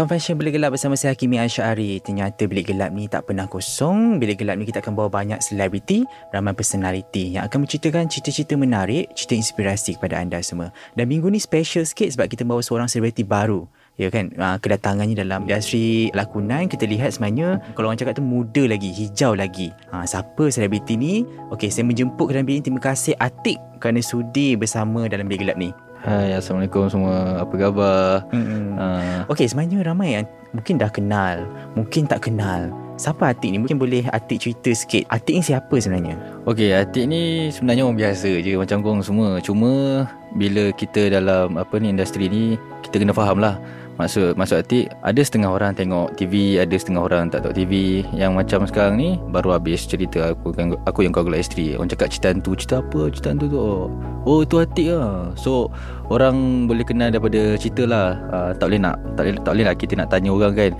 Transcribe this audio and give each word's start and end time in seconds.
Confession 0.00 0.40
Bilik 0.40 0.56
Gelap 0.56 0.72
bersama 0.72 0.96
saya 0.96 1.12
Hakimi 1.12 1.36
Ansyari. 1.36 2.00
Ternyata 2.00 2.48
Bilik 2.48 2.72
Gelap 2.72 2.88
ni 2.88 3.04
tak 3.04 3.28
pernah 3.28 3.44
kosong. 3.44 4.16
Bilik 4.16 4.40
Gelap 4.40 4.56
ni 4.56 4.64
kita 4.64 4.80
akan 4.80 4.96
bawa 4.96 5.12
banyak 5.12 5.44
selebriti, 5.44 6.08
ramai 6.32 6.56
personality 6.56 7.36
yang 7.36 7.44
akan 7.44 7.68
menceritakan 7.68 8.08
cerita-cerita 8.08 8.56
menarik, 8.56 9.12
cerita 9.12 9.36
inspirasi 9.36 10.00
kepada 10.00 10.16
anda 10.16 10.40
semua. 10.40 10.72
Dan 10.96 11.04
minggu 11.04 11.28
ni 11.28 11.36
special 11.36 11.84
sikit 11.84 12.16
sebab 12.16 12.32
kita 12.32 12.48
bawa 12.48 12.64
seorang 12.64 12.88
selebriti 12.88 13.28
baru. 13.28 13.68
Ya 14.00 14.08
kan, 14.08 14.32
uh, 14.40 14.56
kedatangannya 14.56 15.20
dalam 15.20 15.44
industri 15.44 16.08
lakonan 16.16 16.72
kita 16.72 16.88
lihat 16.88 17.20
sebenarnya 17.20 17.60
kalau 17.76 17.92
orang 17.92 18.00
cakap 18.00 18.16
tu 18.16 18.24
muda 18.24 18.64
lagi, 18.64 18.88
hijau 18.96 19.36
lagi. 19.36 19.68
Ha, 19.92 20.08
siapa 20.08 20.48
selebriti 20.48 20.96
ni? 20.96 21.28
Okey, 21.52 21.68
saya 21.68 21.84
menjemput 21.84 22.32
ke 22.32 22.40
dalam 22.40 22.48
bilik 22.48 22.64
ni. 22.64 22.72
Terima 22.72 22.80
kasih 22.80 23.20
Atik 23.20 23.60
kerana 23.76 24.00
sudi 24.00 24.56
bersama 24.56 25.12
dalam 25.12 25.28
Bilik 25.28 25.44
Gelap 25.44 25.60
ni. 25.60 25.89
Hai, 26.00 26.32
Assalamualaikum 26.32 26.88
semua. 26.88 27.44
Apa 27.44 27.54
khabar? 27.60 28.24
Hmm. 28.32 28.72
Uh, 28.72 29.20
Okey, 29.28 29.52
sebenarnya 29.52 29.84
ramai 29.84 30.16
yang 30.16 30.24
mungkin 30.56 30.80
dah 30.80 30.88
kenal, 30.88 31.44
mungkin 31.76 32.08
tak 32.08 32.24
kenal. 32.24 32.72
Siapa 32.96 33.36
Atik 33.36 33.52
ni? 33.52 33.60
Mungkin 33.60 33.76
boleh 33.76 34.08
Atik 34.08 34.40
cerita 34.40 34.72
sikit. 34.72 35.04
Atik 35.12 35.36
ni 35.36 35.44
siapa 35.44 35.76
sebenarnya? 35.76 36.16
Okey, 36.48 36.72
Atik 36.72 37.04
ni 37.04 37.52
sebenarnya 37.52 37.84
orang 37.84 38.00
biasa 38.00 38.32
je 38.32 38.56
macam 38.56 38.80
korang 38.80 39.04
semua. 39.04 39.44
Cuma 39.44 40.08
bila 40.40 40.72
kita 40.72 41.12
dalam 41.12 41.60
apa 41.60 41.76
ni 41.76 41.92
industri 41.92 42.32
ni, 42.32 42.56
kita 42.80 42.96
kena 42.96 43.12
faham 43.12 43.36
lah. 43.36 43.60
Maksud 44.00 44.32
maksud 44.40 44.64
Atik 44.64 44.88
ada 45.04 45.20
setengah 45.20 45.52
orang 45.52 45.76
tengok 45.76 46.16
TV, 46.16 46.56
ada 46.56 46.72
setengah 46.72 47.04
orang 47.04 47.28
tak 47.28 47.44
tengok 47.44 47.56
TV. 47.60 48.00
Yang 48.16 48.32
macam 48.32 48.60
sekarang 48.64 48.94
ni 48.96 49.20
baru 49.28 49.60
habis 49.60 49.84
cerita 49.84 50.32
aku 50.32 50.56
aku 50.88 51.04
yang 51.04 51.12
kau 51.12 51.20
gelak 51.20 51.44
isteri. 51.44 51.76
Orang 51.76 51.92
cakap 51.92 52.08
cerita 52.08 52.32
tu, 52.40 52.56
cerita 52.56 52.80
apa? 52.80 53.12
Cerita 53.12 53.36
tu 53.36 53.46
tu. 53.52 53.60
Oh, 53.60 53.92
oh 54.24 54.40
itu 54.40 54.56
Atik 54.56 54.96
lah. 54.96 55.36
So 55.36 55.68
orang 56.08 56.64
boleh 56.64 56.88
kenal 56.88 57.12
daripada 57.12 57.60
cerita 57.60 57.84
lah. 57.84 58.16
Uh, 58.32 58.50
tak 58.56 58.72
boleh 58.72 58.80
nak 58.80 58.96
tak 59.20 59.22
boleh 59.28 59.34
tak 59.44 59.52
boleh 59.52 59.64
lah 59.68 59.74
kita 59.76 59.92
nak 60.00 60.08
tanya 60.08 60.30
orang 60.32 60.52
kan. 60.56 60.72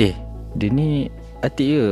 Eh, 0.00 0.16
dia 0.56 0.68
ni 0.72 1.12
Atik 1.44 1.68
ke? 1.68 1.84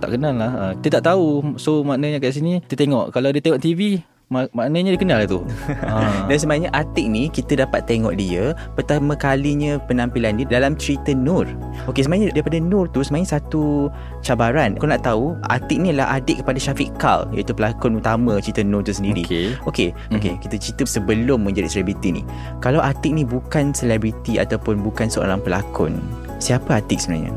Tak 0.00 0.16
kenal 0.16 0.40
lah. 0.40 0.52
Uh, 0.56 0.72
dia 0.80 0.88
tak 0.88 1.04
tahu. 1.04 1.52
So 1.60 1.84
maknanya 1.84 2.16
kat 2.16 2.32
sini 2.32 2.64
dia 2.64 2.80
tengok 2.80 3.12
kalau 3.12 3.28
dia 3.28 3.44
tengok 3.44 3.60
TV 3.60 4.00
mak- 4.26 4.50
maknanya 4.50 4.92
dia 4.92 5.00
kenal 5.00 5.18
lah 5.18 5.28
tu. 5.28 5.40
ha. 5.80 6.00
Dan 6.28 6.36
sebenarnya 6.36 6.70
Atik 6.70 7.06
ni 7.06 7.26
kita 7.26 7.58
dapat 7.58 7.84
tengok 7.84 8.14
dia 8.14 8.52
pertama 8.72 9.14
kalinya 9.14 9.76
penampilan 9.80 10.36
dia 10.36 10.46
dalam 10.50 10.74
cerita 10.74 11.10
Nur. 11.10 11.44
Okey 11.84 12.02
sebenarnya 12.02 12.32
daripada 12.32 12.58
Nur 12.58 12.88
tu 12.88 13.00
sebenarnya 13.00 13.36
satu 13.36 13.88
cabaran. 14.20 14.74
Kau 14.74 14.86
nak 14.86 15.02
tahu 15.02 15.36
Atik 15.46 15.78
ni 15.78 15.90
adalah 15.90 16.16
adik 16.16 16.40
kepada 16.40 16.58
Syafiq 16.58 16.90
Kal 16.96 17.28
iaitu 17.30 17.52
pelakon 17.52 17.96
utama 17.96 18.36
cerita 18.38 18.60
Nur 18.60 18.80
tu 18.80 18.90
sendiri. 18.90 19.22
Okey. 19.22 19.46
Okey, 19.64 19.88
Mhm. 20.08 20.16
okey, 20.16 20.32
kita 20.40 20.56
cerita 20.58 20.82
sebelum 20.84 21.40
menjadi 21.40 21.68
selebriti 21.70 22.10
ni. 22.10 22.22
Kalau 22.58 22.78
Atik 22.78 23.12
ni 23.12 23.22
bukan 23.22 23.70
selebriti 23.70 24.36
ataupun 24.36 24.80
bukan 24.80 25.06
seorang 25.06 25.38
pelakon, 25.38 26.00
siapa 26.36 26.78
Atik 26.78 26.98
sebenarnya? 26.98 27.32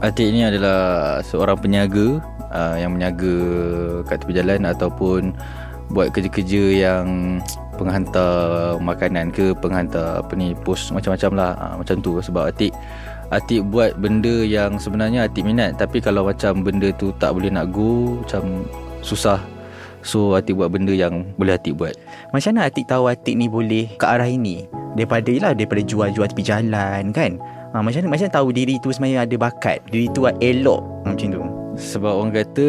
Atik 0.00 0.28
ni 0.28 0.42
adalah 0.42 0.80
seorang 1.22 1.54
penyaga 1.56 2.18
uh, 2.50 2.74
yang 2.74 2.90
menyaga 2.92 3.34
kat 4.04 4.18
tepi 4.18 4.34
jalan 4.34 4.66
ataupun 4.66 5.30
buat 5.92 6.10
kerja-kerja 6.10 6.62
yang 6.72 7.38
penghantar 7.76 8.76
makanan 8.80 9.32
ke 9.32 9.52
penghantar 9.60 10.24
apa 10.24 10.32
ni 10.36 10.56
post 10.64 10.92
macam-macam 10.92 11.30
lah 11.36 11.50
uh, 11.56 11.74
macam 11.80 12.00
tu 12.00 12.20
sebab 12.20 12.48
Atik 12.52 12.72
Atik 13.32 13.64
buat 13.72 13.96
benda 13.96 14.44
yang 14.44 14.76
sebenarnya 14.76 15.24
Atik 15.24 15.44
minat 15.44 15.80
tapi 15.80 16.04
kalau 16.04 16.28
macam 16.28 16.60
benda 16.60 16.92
tu 16.96 17.12
tak 17.16 17.32
boleh 17.32 17.48
nak 17.48 17.72
go 17.72 18.20
macam 18.20 18.68
susah 19.00 19.40
so 20.04 20.36
Atik 20.36 20.56
buat 20.56 20.68
benda 20.68 20.92
yang 20.92 21.24
boleh 21.40 21.56
Atik 21.56 21.80
buat 21.80 21.96
Macam 22.32 22.52
mana 22.52 22.68
Atik 22.68 22.84
tahu 22.88 23.08
Atik 23.08 23.34
ni 23.36 23.48
boleh 23.48 23.88
ke 23.96 24.04
arah 24.04 24.28
ini? 24.28 24.68
Daripada 24.92 25.32
lah 25.40 25.52
daripada 25.56 25.80
jual-jual 25.80 26.28
tepi 26.28 26.44
jalan 26.44 27.16
kan? 27.16 27.40
Ha, 27.72 27.80
macam 27.80 28.04
mana 28.04 28.08
macam 28.12 28.28
mana 28.28 28.36
tahu 28.36 28.48
diri 28.52 28.76
tu 28.84 28.92
sebenarnya 28.92 29.24
ada 29.24 29.36
bakat? 29.40 29.80
Diri 29.88 30.12
tu 30.12 30.28
elok 30.28 31.08
ha, 31.08 31.16
macam 31.16 31.28
tu. 31.32 31.42
sebab 31.72 32.12
orang 32.20 32.36
kata 32.36 32.68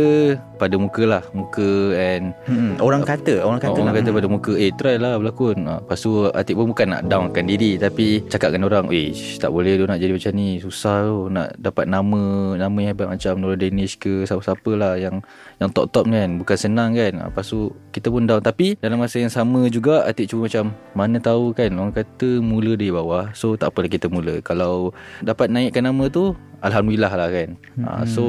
pada 0.64 0.76
muka 0.78 1.04
lah 1.04 1.24
muka 1.30 1.70
and 1.94 2.32
Hmm, 2.44 2.76
orang 2.78 3.02
kata, 3.02 3.40
orang 3.40 3.60
kata 3.60 3.76
orang 3.76 3.92
nak- 3.92 3.98
kata 4.00 4.10
pada 4.14 4.28
muka 4.28 4.54
Eh 4.54 4.72
try 4.72 4.96
lah 4.96 5.16
berlakon. 5.16 5.58
Ha, 5.62 5.80
Lepas 5.80 6.00
tu 6.00 6.12
Atik 6.26 6.54
pun 6.54 6.70
bukan 6.70 6.88
nak 6.88 7.02
downkan 7.06 7.44
diri 7.44 7.76
Tapi 7.76 8.24
cakap 8.26 8.50
dengan 8.50 8.70
orang 8.70 8.88
Eh 8.90 9.12
tak 9.36 9.50
boleh 9.50 9.76
tu 9.76 9.84
nak 9.84 9.98
jadi 9.98 10.12
macam 10.12 10.32
ni 10.34 10.58
Susah 10.58 11.04
tu 11.04 11.18
Nak 11.28 11.58
dapat 11.58 11.86
nama 11.86 12.24
Nama 12.56 12.78
yang 12.78 12.90
hebat 12.90 13.08
macam 13.10 13.34
Nora 13.36 13.56
Danish 13.56 13.96
ke 13.96 14.24
Siapa-siapa 14.24 14.72
lah 14.72 14.94
Yang 14.96 15.24
yang 15.58 15.70
top-top 15.70 16.06
kan 16.06 16.30
Bukan 16.36 16.56
senang 16.56 16.94
kan. 16.94 17.12
Ha, 17.14 17.28
Lepas 17.28 17.46
tu 17.46 17.60
Kita 17.90 18.08
pun 18.08 18.24
down. 18.24 18.40
Tapi 18.40 18.78
dalam 18.78 18.98
masa 18.98 19.18
yang 19.18 19.30
sama 19.30 19.68
juga 19.68 20.04
Atik 20.04 20.28
cuba 20.28 20.48
macam 20.48 20.66
Mana 20.94 21.18
tahu 21.18 21.52
kan 21.52 21.72
Orang 21.74 21.92
kata 21.92 22.40
mula 22.40 22.74
dari 22.74 22.90
bawah 22.90 23.32
So 23.34 23.54
tak 23.54 23.72
apalah 23.72 23.90
kita 23.90 24.08
mula. 24.08 24.40
Kalau 24.40 24.92
dapat 25.20 25.48
naikkan 25.48 25.84
nama 25.84 26.08
tu 26.08 26.32
Alhamdulillah 26.60 27.12
lah 27.12 27.28
kan. 27.30 27.50
Ha, 27.82 28.06
So 28.06 28.24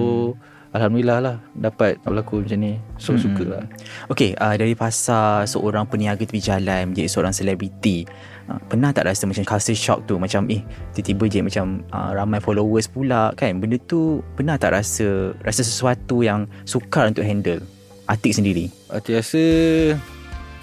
Alhamdulillah 0.71 1.19
lah 1.21 1.37
Dapat 1.53 2.03
berlakon 2.25 2.49
macam 2.49 2.59
ni 2.65 2.73
So 2.97 3.21
suka 3.21 3.45
lah 3.45 3.65
Okey, 4.09 4.33
uh, 4.41 4.57
dari 4.57 4.73
pasar 4.73 5.45
seorang 5.45 5.85
peniaga 5.85 6.25
tepi 6.25 6.41
jalan 6.41 6.93
menjadi 6.93 7.09
seorang 7.09 7.37
selebriti, 7.37 8.09
uh, 8.49 8.59
pernah 8.69 8.91
tak 8.97 9.05
rasa 9.09 9.29
macam 9.29 9.45
culture 9.45 9.77
shock 9.77 10.09
tu? 10.09 10.17
Macam 10.17 10.49
eh, 10.49 10.65
tiba-tiba 10.97 11.25
je 11.29 11.41
macam 11.45 11.85
uh, 11.93 12.11
ramai 12.17 12.41
followers 12.41 12.89
pula 12.89 13.33
kan? 13.37 13.61
Benda 13.61 13.77
tu 13.85 14.25
pernah 14.37 14.57
tak 14.57 14.73
rasa 14.73 15.37
rasa 15.45 15.63
sesuatu 15.65 16.25
yang 16.25 16.49
sukar 16.65 17.13
untuk 17.13 17.25
handle? 17.25 17.61
Atik 18.09 18.37
sendiri. 18.37 18.69
Atik 18.93 19.21
rasa 19.21 19.45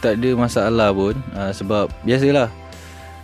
tak 0.02 0.18
ada 0.18 0.30
masalah 0.34 0.90
pun 0.94 1.14
uh, 1.38 1.54
sebab 1.54 1.90
biasalah 2.06 2.50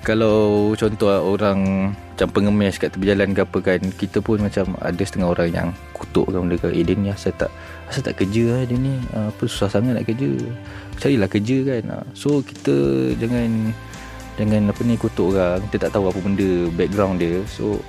kalau 0.07 0.71
contoh 0.79 1.11
lah 1.11 1.19
orang 1.19 1.91
macam 1.91 2.31
pengemis 2.31 2.79
kat 2.79 2.95
tepi 2.95 3.11
jalan 3.11 3.35
ke 3.35 3.43
apa 3.43 3.57
kan 3.59 3.81
kita 3.99 4.23
pun 4.23 4.39
macam 4.39 4.79
ada 4.79 5.03
setengah 5.03 5.35
orang 5.35 5.49
yang 5.51 5.67
kutuk 5.91 6.31
kan 6.31 6.47
kan 6.47 6.71
eh 6.71 6.79
dia 6.87 6.95
ni 6.95 7.11
asal 7.11 7.35
tak 7.35 7.51
asal 7.91 8.07
tak 8.07 8.15
kerja 8.23 8.55
lah 8.55 8.63
dia 8.63 8.79
ni 8.79 9.03
uh, 9.11 9.27
apa 9.27 9.43
susah 9.43 9.67
sangat 9.67 9.99
nak 9.99 10.07
kerja. 10.07 10.31
Carilah 10.95 11.27
kerja 11.27 11.57
kan 11.67 11.83
uh, 11.91 12.05
so 12.15 12.39
kita 12.39 12.71
jangan 13.19 13.75
jangan 14.39 14.71
apa 14.71 14.81
ni 14.87 14.95
kutuk 14.95 15.35
orang. 15.35 15.59
Kita 15.67 15.91
tak 15.91 15.99
tahu 15.99 16.07
apa 16.07 16.19
benda 16.23 16.49
background 16.71 17.19
dia. 17.19 17.43
So 17.51 17.83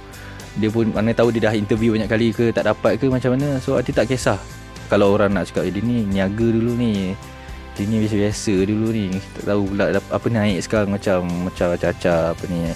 dia 0.58 0.74
pun 0.74 0.90
mana 0.90 1.14
tahu 1.14 1.30
dia 1.30 1.46
dah 1.46 1.54
interview 1.54 1.94
banyak 1.94 2.10
kali 2.10 2.34
ke 2.34 2.50
tak 2.50 2.66
dapat 2.66 2.98
ke 2.98 3.06
macam 3.06 3.38
mana. 3.38 3.62
So 3.62 3.78
Atik 3.78 3.94
tak 3.94 4.10
kisah 4.10 4.42
kalau 4.90 5.14
orang 5.14 5.38
nak 5.38 5.46
cakap 5.54 5.70
eh, 5.70 5.72
dia 5.72 5.86
ni 5.86 6.02
niaga 6.02 6.50
dulu 6.50 6.74
ni 6.74 7.14
dia 7.78 7.86
ni 7.86 8.02
biasa-biasa 8.02 8.54
dulu 8.66 8.90
ni. 8.90 9.06
Tak 9.38 9.44
tahu 9.46 9.62
pula 9.70 9.84
apa 9.94 10.26
naik 10.26 10.58
sekarang 10.60 10.90
macam 10.90 11.18
macam 11.46 11.78
caca 11.78 12.34
apa 12.34 12.44
ni. 12.50 12.74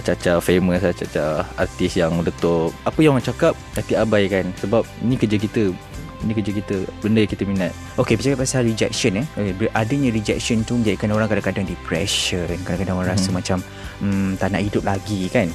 Caca 0.00 0.40
famous 0.40 0.80
lah 0.80 0.96
caca 0.96 1.24
artis 1.54 1.92
yang 1.92 2.16
meletup 2.16 2.72
apa 2.88 2.98
yang 2.98 3.12
orang 3.12 3.26
cakap 3.26 3.52
Atik 3.76 4.00
abaikan 4.00 4.48
sebab 4.56 4.82
ni 5.00 5.12
kerja 5.14 5.36
kita. 5.36 5.76
Ni 6.20 6.32
kerja 6.32 6.52
kita. 6.52 6.88
Benda 7.00 7.20
yang 7.20 7.28
kita 7.28 7.44
minat. 7.44 7.72
Okey, 7.96 8.16
bercakap 8.16 8.40
pasal 8.40 8.64
rejection 8.64 9.20
eh. 9.20 9.26
Okay, 9.36 9.52
ber- 9.52 9.72
adanya 9.72 10.08
rejection 10.08 10.64
tu 10.64 10.76
menjadikan 10.76 11.12
orang 11.12 11.28
kadang-kadang 11.28 11.68
depression, 11.68 12.48
kadang-kadang 12.64 12.96
orang 12.96 13.12
rasa 13.12 13.28
Mhm. 13.28 13.36
macam 13.36 13.58
hmm, 14.00 14.28
tak 14.36 14.48
nak 14.50 14.62
hidup 14.64 14.82
lagi 14.84 15.28
kan. 15.28 15.48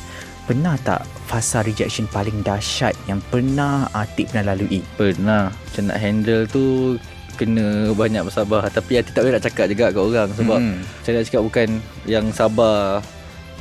Pernah 0.46 0.78
tak 0.86 1.02
fasa 1.26 1.66
rejection 1.66 2.06
paling 2.06 2.46
dahsyat 2.46 2.94
yang 3.10 3.18
pernah 3.34 3.90
Atik 3.98 4.30
pernah 4.30 4.54
lalui? 4.54 4.86
Pernah. 4.94 5.50
Macam 5.50 5.84
nak 5.90 5.98
handle 5.98 6.46
tu 6.46 6.66
Kena 7.36 7.92
banyak 7.92 8.24
bersabar. 8.24 8.66
Tapi 8.72 9.00
hati 9.00 9.12
tak 9.12 9.22
boleh 9.28 9.34
nak 9.36 9.46
cakap 9.46 9.66
juga 9.68 9.92
kat 9.92 10.02
orang 10.02 10.30
Sebab 10.34 10.58
Hmm. 10.58 10.80
Saya 11.04 11.20
nak 11.20 11.26
cakap 11.28 11.42
bukan 11.44 11.68
Yang 12.08 12.26
sabar 12.34 13.04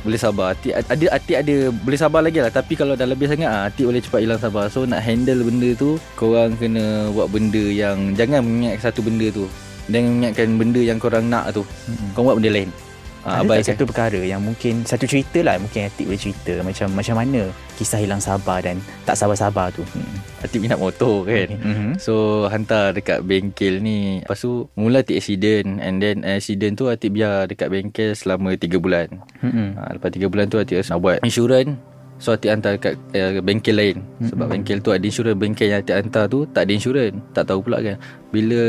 boleh 0.05 0.21
sabar. 0.21 0.53
Atik 0.53 0.77
ada 0.77 1.05
Atik 1.17 1.37
ada 1.41 1.55
boleh 1.73 1.97
sabar 1.97 2.21
lagi 2.21 2.37
lah. 2.37 2.53
Tapi 2.53 2.77
kalau 2.77 2.93
dah 2.93 3.09
lebih 3.09 3.25
sangat 3.25 3.49
ah, 3.49 3.65
Atik 3.65 3.89
boleh 3.89 4.01
cepat 4.05 4.21
hilang 4.21 4.37
sabar. 4.37 4.69
So 4.69 4.85
nak 4.85 5.01
handle 5.01 5.41
benda 5.41 5.73
tu 5.73 5.97
korang 6.13 6.53
kena 6.61 7.09
buat 7.09 7.33
benda 7.33 7.65
yang 7.73 8.13
jangan 8.13 8.45
mengingat 8.45 8.85
satu 8.85 9.01
benda 9.01 9.33
tu. 9.33 9.49
Jangan 9.89 10.09
mengingatkan 10.13 10.49
benda 10.61 10.81
yang 10.85 11.01
korang 11.01 11.25
nak 11.25 11.49
tu. 11.57 11.65
Mm-mm. 11.65 12.13
kau 12.13 12.21
buat 12.21 12.37
benda 12.37 12.53
lain 12.53 12.69
Ada 13.25 13.27
Ah, 13.27 13.35
tak 13.35 13.45
abaikan. 13.49 13.65
satu 13.67 13.83
perkara 13.83 14.21
yang 14.21 14.37
mungkin 14.39 14.85
Satu 14.85 15.03
cerita 15.03 15.41
lah 15.41 15.57
Mungkin 15.57 15.81
Atik 15.83 16.05
boleh 16.05 16.21
cerita 16.21 16.53
Macam 16.61 16.87
macam 16.93 17.15
mana 17.17 17.41
Kisah 17.73 17.97
hilang 17.97 18.21
sabar 18.21 18.61
Dan 18.61 18.77
tak 19.01 19.17
sabar-sabar 19.17 19.73
tu? 19.73 19.81
Hmm. 19.81 20.21
Atik 20.39 20.61
minat 20.61 20.77
motor 20.77 21.25
kan? 21.25 21.49
Mm-hmm. 21.51 21.91
So 21.97 22.45
hantar 22.45 22.93
dekat 22.93 23.25
bengkel 23.25 23.81
ni. 23.81 24.21
Lepas 24.21 24.39
tu 24.39 24.69
Mula 24.73 25.01
Atik 25.01 25.17
accident. 25.17 25.81
And 25.81 25.97
then 25.97 26.21
accident 26.21 26.77
tu 26.77 26.85
Atik 26.85 27.11
biar 27.11 27.49
dekat 27.49 27.67
bengkel 27.67 28.13
Selama 28.13 28.53
3 28.53 28.61
bulan. 28.77 29.09
Mm-hmm. 29.41 29.67
ha, 29.73 29.89
Lepas 29.91 30.09
3 30.11 30.29
bulan 30.29 30.45
tu 30.45 30.57
Atik 30.57 30.85
nak 30.85 31.01
buat 31.01 31.17
insurans 31.19 31.73
So 32.15 32.31
Atik 32.31 32.47
hantar 32.47 32.77
dekat 32.77 32.93
uh, 33.11 33.41
bengkel 33.41 33.73
lain. 33.73 34.05
Sebab 34.21 34.47
bengkel 34.47 34.79
tu 34.79 34.93
ada 34.93 35.01
insurans 35.01 35.33
Bengkel 35.33 35.67
yang 35.67 35.81
Atik 35.81 35.97
hantar 35.97 36.29
tu 36.29 36.45
Tak 36.45 36.63
ada 36.63 36.71
insurans 36.71 37.17
Tak 37.33 37.49
tahu 37.49 37.59
pula 37.59 37.81
kan. 37.81 37.97
Bila 38.29 38.61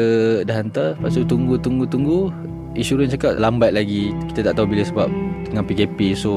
dah 0.42 0.56
hantar 0.56 0.88
Lepas 0.96 1.12
tu 1.12 1.22
tunggu 1.22 1.54
tunggu 1.54 1.84
tunggu 1.84 2.32
Insurans 2.76 3.08
cakap 3.10 3.40
lambat 3.40 3.72
lagi. 3.72 4.12
Kita 4.28 4.52
tak 4.52 4.60
tahu 4.60 4.68
bila 4.70 4.84
sebab 4.84 5.08
Tengah 5.46 5.62
PKP 5.62 6.12
So 6.12 6.32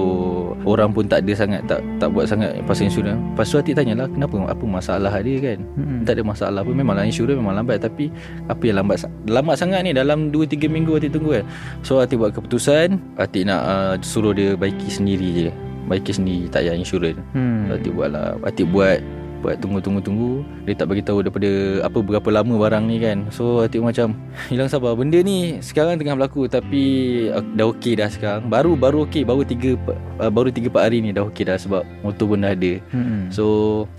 Orang 0.63 0.93
pun 0.93 1.09
tak 1.09 1.25
ada 1.25 1.33
sangat 1.33 1.65
Tak 1.65 1.81
tak 1.97 2.13
buat 2.13 2.29
sangat 2.29 2.61
Pasal 2.63 2.87
insurans 2.87 3.17
Lepas 3.33 3.49
tu 3.49 3.57
Atik 3.57 3.73
tanyalah 3.73 4.05
Kenapa? 4.05 4.37
Apa 4.45 4.63
masalah 4.63 5.09
dia 5.19 5.37
kan? 5.41 5.59
Mm-mm. 5.75 6.05
tak 6.05 6.13
ada 6.15 6.23
masalah 6.23 6.61
pun. 6.61 6.77
Memanglah 6.77 7.03
insurans 7.03 7.33
memang 7.33 7.57
lambat 7.57 7.81
Tapi 7.81 8.13
Apa 8.45 8.61
yang 8.63 8.77
lambat 8.79 9.01
Lambat 9.25 9.57
sangat 9.57 9.81
ni 9.81 9.91
Dalam 9.91 10.29
2-3 10.29 10.69
minggu 10.69 10.93
Atik 10.93 11.11
tunggu 11.11 11.41
kan? 11.41 11.45
So 11.81 11.97
Atik 11.97 12.21
buat 12.21 12.37
keputusan 12.37 13.01
Atik 13.17 13.49
nak 13.49 13.61
uh, 13.65 13.93
Suruh 13.99 14.31
dia 14.31 14.53
baiki 14.53 14.87
sendiri 14.87 15.27
je. 15.33 15.51
Baiki 15.89 16.13
sendiri 16.13 16.45
Tak 16.47 16.63
payah 16.63 16.77
insurans 16.77 17.17
Hmm. 17.33 17.65
so, 17.65 17.81
Atik 17.81 17.91
buat 17.97 18.09
lah 18.13 18.37
Atik 18.45 18.69
buat 18.69 19.01
Buat 19.39 19.63
tunggu-tunggu-tunggu 19.63 20.43
Dia 20.67 20.75
tak 20.75 20.91
bagi 20.91 21.03
tahu 21.03 21.23
daripada 21.23 21.49
Apa 21.87 22.03
berapa 22.03 22.29
lama 22.29 22.53
barang 22.59 22.83
ni 22.83 22.99
kan 22.99 23.31
So 23.31 23.63
Atik 23.63 23.79
macam 23.79 24.11
Hilang 24.51 24.67
sabar 24.67 24.93
Benda 24.99 25.19
ni 25.23 25.63
Sekarang 25.63 25.95
tengah 25.95 26.19
berlaku 26.19 26.51
Tapi 26.51 26.83
uh, 27.31 27.43
Dah 27.55 27.71
okey 27.71 27.95
dah 27.95 28.11
sekarang 28.11 28.51
Baru 28.51 28.75
baru 28.75 29.07
okey 29.07 29.23
Baru 29.23 29.47
3 29.47 29.79
uh, 30.19 30.31
Baru 30.31 30.51
3-4 30.51 30.75
hari 30.75 30.97
ni 30.99 31.15
Dah 31.15 31.23
okey 31.31 31.47
dah 31.47 31.55
Sebab 31.55 31.87
motor 32.03 32.35
pun 32.35 32.43
dah 32.43 32.51
ada 32.51 32.73
Mm-mm. 32.91 33.31
So 33.31 33.45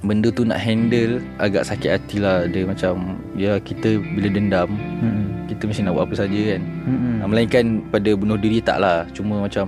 benda 0.05 0.29
tu 0.29 0.45
nak 0.45 0.61
handle 0.61 1.25
agak 1.41 1.65
sakit 1.65 1.91
hati 1.97 2.17
lah 2.21 2.45
Dia 2.45 2.69
macam 2.69 3.17
Ya 3.33 3.57
kita 3.57 3.97
bila 3.97 4.29
dendam 4.29 4.77
Mm-mm. 4.77 5.49
Kita 5.49 5.65
mesti 5.65 5.83
nak 5.83 5.97
buat 5.97 6.05
apa 6.07 6.15
saja 6.21 6.41
kan 6.55 6.63
hmm. 6.63 7.27
Melainkan 7.27 7.65
pada 7.91 8.11
bunuh 8.15 8.39
diri 8.39 8.63
tak 8.63 8.79
lah 8.79 9.03
Cuma 9.11 9.43
macam 9.43 9.67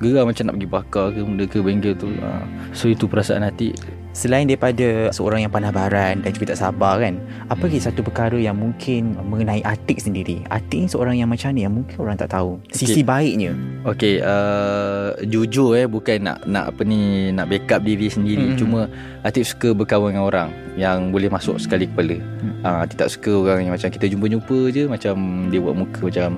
Geram 0.00 0.32
macam 0.32 0.48
nak 0.48 0.54
pergi 0.56 0.70
bakar 0.72 1.06
ke 1.12 1.20
benda 1.20 1.44
ke 1.44 1.58
bengkel 1.60 1.92
tu 1.92 2.08
ha. 2.24 2.40
So 2.72 2.88
itu 2.88 3.04
perasaan 3.04 3.44
hati 3.44 3.76
Selain 4.10 4.42
daripada 4.42 5.06
seorang 5.14 5.46
yang 5.46 5.54
pandai 5.54 5.70
baran 5.70 6.18
dan 6.26 6.34
juga 6.34 6.50
tak 6.50 6.66
sabar 6.66 6.98
kan 6.98 7.22
Apa 7.46 7.70
lagi 7.70 7.78
satu 7.78 8.02
perkara 8.02 8.34
yang 8.34 8.58
mungkin 8.58 9.14
mengenai 9.22 9.62
Atik 9.62 10.02
sendiri? 10.02 10.42
Atik 10.50 10.82
ni 10.82 10.88
seorang 10.90 11.14
yang 11.14 11.30
macam 11.30 11.54
ni 11.54 11.62
yang 11.62 11.70
mungkin 11.70 11.94
orang 11.94 12.18
tak 12.18 12.34
tahu? 12.34 12.58
Sisi 12.74 13.06
baiknya. 13.06 13.54
Okay 13.86 14.18
uh, 14.18 15.14
Jujur 15.22 15.78
eh 15.78 15.86
Bukan 15.86 16.26
nak 16.26 16.42
nak 16.42 16.74
apa 16.74 16.82
ni 16.82 17.30
Nak 17.30 17.46
backup 17.46 17.86
diri 17.86 18.10
sendiri. 18.10 18.50
Mm-mm. 18.50 18.58
Cuma 18.58 18.90
Atik 19.22 19.46
suka 19.46 19.70
berkawan 19.78 20.10
dengan 20.10 20.26
orang 20.26 20.48
Yang 20.74 20.98
boleh 21.14 21.30
masuk 21.30 21.62
sekali 21.62 21.86
kepala. 21.86 22.18
Mm. 22.18 22.54
Ah, 22.66 22.82
Atik 22.82 22.98
tak 22.98 23.14
suka 23.14 23.30
orang 23.46 23.70
yang 23.70 23.74
macam 23.78 23.94
Kita 23.94 24.10
jumpa-jumpa 24.10 24.58
je 24.74 24.90
Macam 24.90 25.14
dia 25.54 25.62
buat 25.62 25.78
muka 25.78 26.02
macam 26.10 26.34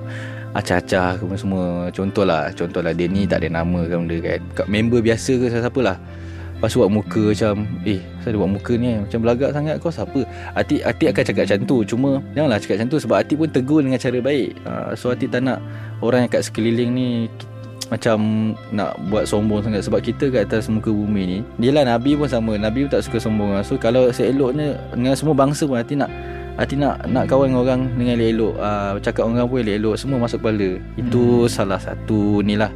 Acah-acah 0.53 1.17
semua. 1.33 1.89
Contohlah 1.89 2.53
Contohlah 2.53 2.93
dia 2.93 3.09
ni 3.09 3.25
tak 3.25 3.41
ada 3.41 3.49
nama 3.49 3.89
ke 3.89 3.97
benda 3.97 4.17
kan. 4.21 4.69
Member 4.69 5.01
biasa 5.01 5.41
ke 5.41 5.49
siapa 5.49 5.81
lah 5.81 5.97
Lepas 6.63 6.79
tu 6.79 6.79
buat 6.79 6.95
muka 6.95 7.35
macam 7.35 7.67
Eh 7.83 7.99
saya 8.23 8.39
buat 8.39 8.47
muka 8.47 8.79
ni 8.79 8.95
Macam 8.95 9.19
belagak 9.19 9.51
sangat. 9.51 9.83
Kau 9.83 9.91
siapa? 9.91 10.23
Atik, 10.55 10.79
Atik 10.87 11.11
akan 11.11 11.23
cakap 11.27 11.43
macam 11.43 11.59
tu. 11.67 11.77
Cuma 11.83 12.09
Janganlah 12.31 12.55
cakap 12.63 12.75
macam 12.79 12.87
tu 12.87 12.99
Sebab 13.03 13.15
Atik 13.19 13.35
pun 13.35 13.49
tegur 13.51 13.83
dengan 13.83 13.99
cara 13.99 14.17
baik. 14.23 14.49
Uh, 14.63 14.95
So 14.95 15.11
Atik 15.11 15.27
tak 15.27 15.43
nak 15.43 15.59
Orang 15.99 16.23
yang 16.23 16.31
kat 16.31 16.47
sekeliling 16.47 16.95
ni 16.95 17.27
macam 17.91 18.17
nak 18.73 18.95
buat 19.11 19.27
sombong 19.27 19.61
sangat. 19.61 19.85
Sebab 19.85 20.01
kita 20.01 20.31
kat 20.33 20.49
atas 20.49 20.65
muka 20.71 20.89
bumi 20.89 21.23
ni 21.29 21.39
dia 21.61 21.69
lah 21.69 21.85
Nabi 21.85 22.17
pun 22.17 22.25
sama. 22.25 22.57
Nabi 22.57 22.87
pun 22.87 22.97
tak 22.97 23.05
suka 23.05 23.21
sombong 23.21 23.53
so 23.61 23.77
kalau 23.77 24.09
seeloknya 24.09 24.81
dengan 24.97 25.13
semua 25.13 25.37
bangsa 25.37 25.69
pun 25.69 25.77
hati 25.77 25.93
nak 25.93 26.09
hati 26.57 26.73
nak 26.73 27.05
nak 27.05 27.29
kawan 27.29 27.53
dengan 27.53 27.61
orang 27.61 27.81
dengan 27.93 28.17
elok-elok 28.17 28.53
uh, 28.57 28.93
cakap 28.97 29.29
dengan 29.29 29.45
orang 29.45 29.49
pun 29.51 29.57
elok-elok. 29.61 29.95
Semua 29.99 30.17
masuk 30.17 30.41
kepala. 30.41 30.69
Itu 30.97 31.45
salah 31.45 31.77
satu 31.77 32.41
ni 32.41 32.57
lah 32.57 32.73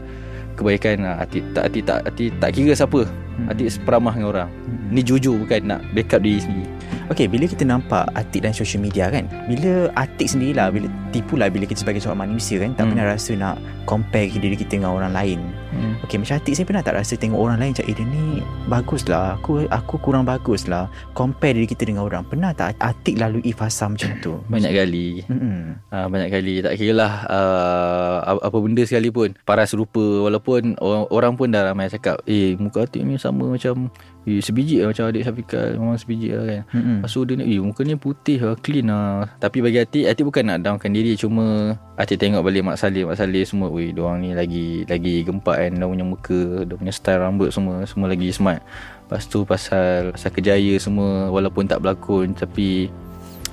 kebaikan 0.57 1.06
uh, 1.06 1.15
hati 1.21 1.45
tak 1.54 1.69
hati 1.69 1.80
tak 1.86 2.00
hati 2.09 2.25
tak 2.42 2.50
kira 2.51 2.74
siapa. 2.74 3.06
Hati 3.45 3.69
seperamah 3.69 4.18
dengan 4.18 4.30
orang. 4.33 4.50
Ni 4.89 5.06
jujur 5.06 5.38
bukan 5.38 5.62
nak 5.69 5.86
backup 5.94 6.25
diri 6.25 6.42
sendiri 6.42 6.76
Okay, 7.07 7.25
bila 7.25 7.44
kita 7.44 7.63
nampak 7.63 8.04
Atik 8.12 8.42
dan 8.42 8.51
social 8.51 8.77
media 8.77 9.07
kan 9.07 9.25
Bila 9.45 9.88
Atik 9.94 10.27
sendirilah 10.27 10.68
bila, 10.69 10.88
Tipulah 11.09 11.48
bila 11.48 11.63
kita 11.63 11.80
sebagai 11.80 11.98
seorang 11.98 12.25
manusia 12.25 12.59
kan 12.59 12.71
Tak 12.71 12.83
Hmm. 12.83 12.92
pernah 12.94 13.06
rasa 13.09 13.31
nak 13.33 13.56
Compare 13.83 14.27
diri 14.30 14.54
kita 14.54 14.75
dengan 14.75 14.92
orang 14.92 15.12
lain. 15.12 15.39
Hmm. 15.69 15.95
Okay, 16.01 16.15
macam 16.15 16.36
Atik 16.36 16.54
saya 16.54 16.63
pernah 16.63 16.81
tak 16.81 16.95
rasa 16.95 17.15
Tengok 17.15 17.39
orang 17.39 17.57
lain 17.57 17.71
macam 17.71 17.86
Eh 17.86 17.94
dia 17.94 18.04
ni 18.04 18.25
Bagus 18.68 19.07
lah 19.07 19.36
Aku 19.36 19.63
aku 19.65 19.95
kurang 19.98 20.24
bagus 20.24 20.65
lah 20.65 20.86
Compare 21.12 21.56
diri 21.56 21.65
kita 21.65 21.83
dengan 21.83 22.04
orang. 22.04 22.21
Pernah 22.21 22.51
tak 22.51 22.75
Atik 22.77 23.15
lalui 23.15 23.50
fasa 23.50 23.88
macam 23.88 24.12
tu? 24.19 24.44
Banyak 24.51 24.71
kali. 24.74 25.24
Mm-mm. 25.25 25.80
Uh, 25.88 26.07
banyak 26.07 26.30
kali. 26.30 26.60
Tak 26.60 26.75
kira 26.75 26.94
lah 26.94 27.13
uh, 27.25 28.18
apa- 28.44 28.60
benda 28.60 28.83
sekalipun 28.83 29.31
paras 29.42 29.71
rupa 29.71 30.01
walaupun 30.21 30.75
orang, 30.77 31.03
orang 31.07 31.33
pun 31.33 31.48
dah 31.48 31.63
ramai 31.63 31.88
cakap 31.88 32.19
eh 32.25 32.53
muka 32.56 32.83
atik 32.83 33.01
ni 33.01 33.15
sama 33.15 33.48
macam 33.48 33.88
eh, 34.24 34.39
sebiji 34.39 34.81
lah 34.81 34.92
macam 34.92 35.07
adik 35.07 35.24
Syafiqah 35.24 35.65
memang 35.74 35.95
sebiji 35.95 36.27
lah 36.30 36.44
kan 36.45 36.62
Mm-mm. 36.97 37.05
Lepas 37.05 37.13
tu 37.13 37.21
dia 37.29 37.38
ni 37.38 37.45
Eh 37.45 37.61
muka 37.61 37.85
ni 37.85 37.94
putih 37.94 38.41
lah 38.41 38.57
Clean 38.57 38.89
lah 38.89 39.29
Tapi 39.38 39.61
bagi 39.61 39.85
Atik 39.85 40.09
Atik 40.09 40.25
bukan 40.25 40.44
nak 40.49 40.65
downkan 40.65 40.89
diri 40.89 41.13
Cuma 41.13 41.77
Atik 41.94 42.17
tengok 42.17 42.41
balik 42.41 42.65
Mak 42.65 42.81
Saleh. 42.81 43.05
Mak 43.05 43.21
Saleh 43.21 43.45
semua 43.45 43.69
Weh 43.69 43.94
diorang 43.94 44.25
ni 44.25 44.33
lagi 44.33 44.81
Lagi 44.89 45.21
gempak 45.21 45.61
kan? 45.61 45.71
Dia 45.77 45.85
punya 45.85 46.05
muka 46.05 46.41
Dia 46.65 46.75
punya 46.75 46.94
style 46.94 47.21
rambut 47.21 47.53
semua 47.53 47.85
Semua 47.85 48.09
lagi 48.09 48.33
smart. 48.33 48.65
Lepas 49.05 49.29
tu 49.29 49.45
pasal 49.45 50.09
Pasal 50.17 50.29
kejaya 50.33 50.73
semua 50.81 51.29
Walaupun 51.29 51.69
tak 51.69 51.85
berlakon 51.85 52.33
Tapi 52.33 52.89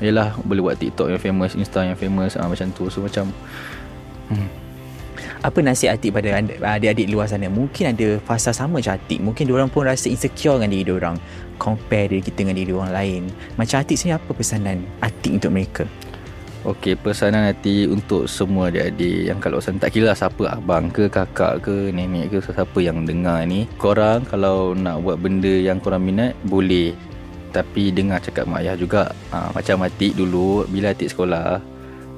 Yelah 0.00 0.32
Boleh 0.42 0.64
buat 0.64 0.76
TikTok 0.80 1.12
yang 1.12 1.20
famous 1.20 1.52
Insta 1.52 1.84
yang 1.84 2.00
famous 2.00 2.40
ah, 2.40 2.48
Macam 2.48 2.72
tu. 2.72 2.88
So 2.88 3.04
macam 3.04 3.28
Apa 5.44 5.60
nasihat 5.60 6.00
Atik 6.00 6.16
pada 6.16 6.40
adik-adik 6.40 7.04
luar 7.12 7.28
sana? 7.28 7.52
Mungkin 7.52 7.92
ada 7.92 8.16
fasa 8.24 8.48
sama 8.48 8.80
macam 8.80 8.96
Atik. 8.96 9.20
Mungkin 9.20 9.44
diorang 9.44 9.68
pun 9.68 9.84
rasa 9.84 10.08
insecure 10.08 10.56
dengan 10.56 10.72
diri 10.72 10.88
diorang 10.88 11.20
Compare 11.56 12.12
diri 12.12 12.22
kita 12.22 12.42
dengan 12.42 12.56
diri 12.58 12.72
orang 12.74 12.92
lain 12.92 13.22
Macam 13.54 13.80
Atik 13.80 13.96
sendiri 13.96 14.18
apa 14.18 14.30
pesanan 14.34 14.78
Atik 15.00 15.32
untuk 15.38 15.50
mereka 15.54 15.84
Okey, 16.64 16.96
pesanan 16.96 17.44
nanti 17.44 17.84
untuk 17.84 18.24
semua 18.24 18.72
adik-adik 18.72 19.28
yang 19.28 19.36
kalau 19.36 19.60
sana 19.60 19.76
tak 19.76 19.92
kira 19.92 20.08
lah 20.08 20.16
siapa 20.16 20.48
abang 20.48 20.88
ke 20.88 21.12
kakak 21.12 21.60
ke 21.60 21.92
nenek 21.92 22.32
ke 22.32 22.40
siapa 22.40 22.80
yang 22.80 23.04
dengar 23.04 23.44
ni. 23.44 23.68
Korang 23.76 24.24
kalau 24.24 24.72
nak 24.72 25.04
buat 25.04 25.20
benda 25.20 25.52
yang 25.52 25.76
korang 25.76 26.08
minat 26.08 26.32
boleh. 26.48 26.96
Tapi 27.52 27.92
dengar 27.92 28.24
cakap 28.24 28.48
mak 28.48 28.64
ayah 28.64 28.80
juga. 28.80 29.12
Ha, 29.28 29.52
macam 29.52 29.84
Atik 29.84 30.16
dulu 30.16 30.64
bila 30.72 30.96
Atik 30.96 31.12
sekolah 31.12 31.60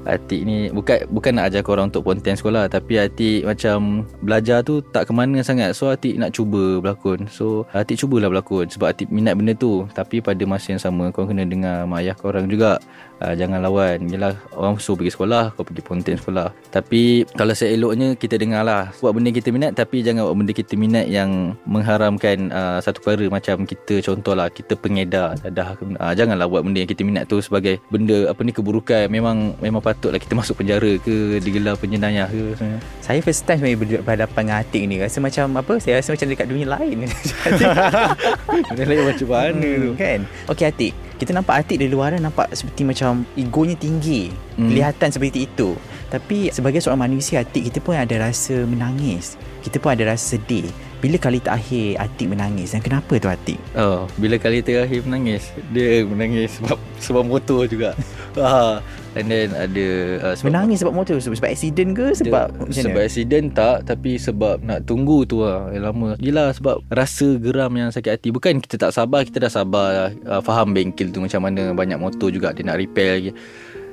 Atik 0.06 0.46
ni 0.46 0.70
bukan 0.70 1.04
bukan 1.10 1.36
nak 1.36 1.52
ajar 1.52 1.62
korang 1.66 1.90
untuk 1.90 2.06
konten 2.06 2.38
sekolah 2.38 2.70
tapi 2.70 2.96
Atik 3.02 3.42
macam 3.42 4.06
belajar 4.22 4.62
tu 4.62 4.80
tak 4.80 5.10
ke 5.10 5.12
mana 5.12 5.42
sangat. 5.42 5.74
So 5.74 5.90
Atik 5.90 6.16
nak 6.16 6.32
cuba 6.32 6.78
berlakon. 6.78 7.26
So 7.26 7.66
Atik 7.74 7.98
cubalah 8.00 8.30
berlakon 8.30 8.70
sebab 8.70 8.94
Atik 8.94 9.10
minat 9.10 9.34
benda 9.34 9.52
tu. 9.52 9.84
Tapi 9.92 10.22
pada 10.22 10.42
masa 10.46 10.72
yang 10.72 10.82
sama 10.82 11.10
korang 11.10 11.34
kena 11.34 11.44
dengar 11.44 11.84
mak 11.84 12.06
ayah 12.06 12.16
korang 12.16 12.46
juga. 12.46 12.78
Uh, 13.16 13.32
jangan 13.32 13.64
lawan. 13.64 14.04
Yelah 14.12 14.36
orang 14.52 14.76
suruh 14.76 15.00
pergi 15.00 15.16
sekolah 15.16 15.56
Kau 15.56 15.64
pergi 15.64 15.80
konten 15.80 16.14
sekolah. 16.20 16.52
Tapi 16.68 17.24
Kalau 17.32 17.56
seeloknya 17.56 18.12
Kita 18.12 18.36
dengar 18.36 18.60
lah 18.60 18.92
Buat 19.00 19.16
benda 19.16 19.32
kita 19.32 19.48
minat 19.48 19.72
Tapi 19.72 20.04
jangan 20.04 20.28
buat 20.28 20.36
benda 20.36 20.52
kita 20.52 20.76
minat 20.76 21.08
Yang 21.08 21.56
mengharamkan 21.64 22.52
uh, 22.52 22.78
Satu 22.84 23.00
perkara 23.00 23.32
Macam 23.32 23.64
kita 23.64 24.04
contohlah 24.04 24.52
Kita 24.52 24.76
pengedar 24.76 25.40
dadah. 25.40 25.80
Uh, 25.80 26.12
Janganlah 26.12 26.44
buat 26.44 26.60
benda 26.60 26.84
yang 26.84 26.90
kita 26.92 27.08
minat 27.08 27.24
tu 27.24 27.40
Sebagai 27.40 27.80
benda 27.88 28.28
Apa 28.28 28.44
ni 28.44 28.52
keburukan. 28.52 29.08
Memang 29.08 29.56
Memang 29.64 29.80
patutlah 29.80 30.20
kita 30.20 30.36
masuk 30.36 30.60
penjara 30.60 31.00
ke 31.00 31.40
Digelar 31.40 31.80
penjenayah 31.80 32.28
ke 32.28 32.56
sebenarnya. 32.58 32.80
Saya 33.00 33.18
first 33.22 33.42
time 33.46 33.62
ber- 33.78 34.02
berhadapan 34.02 34.42
dengan 34.46 34.56
Atik 34.62 34.82
ni. 34.88 34.96
Rasa 34.98 35.18
macam 35.22 35.44
apa? 35.58 35.74
Saya 35.78 36.00
rasa 36.00 36.12
macam 36.12 36.26
dekat 36.26 36.46
dunia 36.50 36.66
lain. 36.66 36.96
Benda 38.70 38.84
lain 38.84 39.04
macam 39.06 39.28
mana 39.30 39.68
tu? 39.78 39.90
Kan? 39.94 40.20
Okey 40.50 40.64
Atik 40.66 40.92
Kita 41.16 41.32
nampak 41.32 41.64
Atik 41.64 41.80
dari 41.80 41.88
luaran 41.88 42.20
Nampak 42.20 42.52
seperti 42.52 42.84
macam 42.84 43.24
Egonya 43.36 43.76
tinggi 43.76 44.28
Hmm. 44.56 44.72
Kelihatan 44.72 45.12
seperti 45.12 45.44
itu. 45.44 45.76
Tapi 46.08 46.48
sebagai 46.48 46.80
seorang 46.80 47.12
manusia 47.12 47.44
Atik 47.44 47.68
kita 47.68 47.84
pun 47.84 47.92
ada 47.92 48.16
rasa 48.16 48.64
menangis. 48.64 49.36
Kita 49.60 49.76
pun 49.76 49.92
ada 49.92 50.16
rasa 50.16 50.40
sedih 50.40 50.72
Bila 51.06 51.22
kali 51.22 51.38
terakhir 51.38 52.02
Atik 52.02 52.34
menangis? 52.34 52.74
Dan 52.74 52.82
kenapa 52.82 53.14
tu 53.14 53.30
Atik? 53.30 53.62
Oh, 53.78 54.10
bila 54.18 54.42
kali 54.42 54.58
terakhir 54.58 55.06
menangis 55.06 55.54
Dia 55.70 56.02
menangis 56.02 56.58
sebab 56.58 56.74
sebab 56.98 57.22
motor 57.22 57.62
juga. 57.70 57.94
And 59.16 59.30
then 59.30 59.54
ada 59.54 59.86
uh, 60.18 60.34
sebab 60.34 60.50
Menangis 60.50 60.82
sebab 60.82 60.94
motor? 60.98 61.14
Sebab 61.22 61.38
sebab 61.38 61.50
accident 61.54 61.90
ke? 61.94 62.06
Sebab 62.10 62.44
dia, 62.50 62.58
macam 62.58 62.82
sebab 62.90 62.98
mana? 62.98 63.06
accident 63.06 63.46
tak 63.54 63.76
Tapi 63.86 64.10
sebab 64.18 64.56
nak 64.66 64.82
tunggu 64.82 65.22
tu 65.22 65.46
lah. 65.46 65.70
Yang 65.70 65.84
lama. 65.94 66.08
Yelah 66.18 66.50
sebab 66.50 66.82
Rasa 66.90 67.38
geram 67.38 67.70
yang 67.78 67.94
sakit 67.94 68.10
hati. 68.10 68.28
Bukan 68.34 68.58
kita 68.58 68.74
tak 68.74 68.90
sabar 68.90 69.22
Kita 69.22 69.38
dah 69.46 69.52
sabar 69.52 70.10
uh, 70.26 70.42
Faham 70.42 70.74
bengkel 70.74 71.14
tu 71.14 71.22
macam 71.22 71.38
mana 71.38 71.70
Banyak 71.70 72.02
motor 72.02 72.34
juga 72.34 72.50
Dia 72.50 72.66
nak 72.66 72.82
repair 72.82 73.10
lagi. 73.14 73.30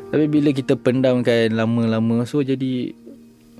Tapi 0.10 0.26
bila 0.26 0.50
kita 0.50 0.74
pendamkan 0.82 1.54
Lama-lama 1.54 2.26
So 2.26 2.42
jadi 2.42 3.03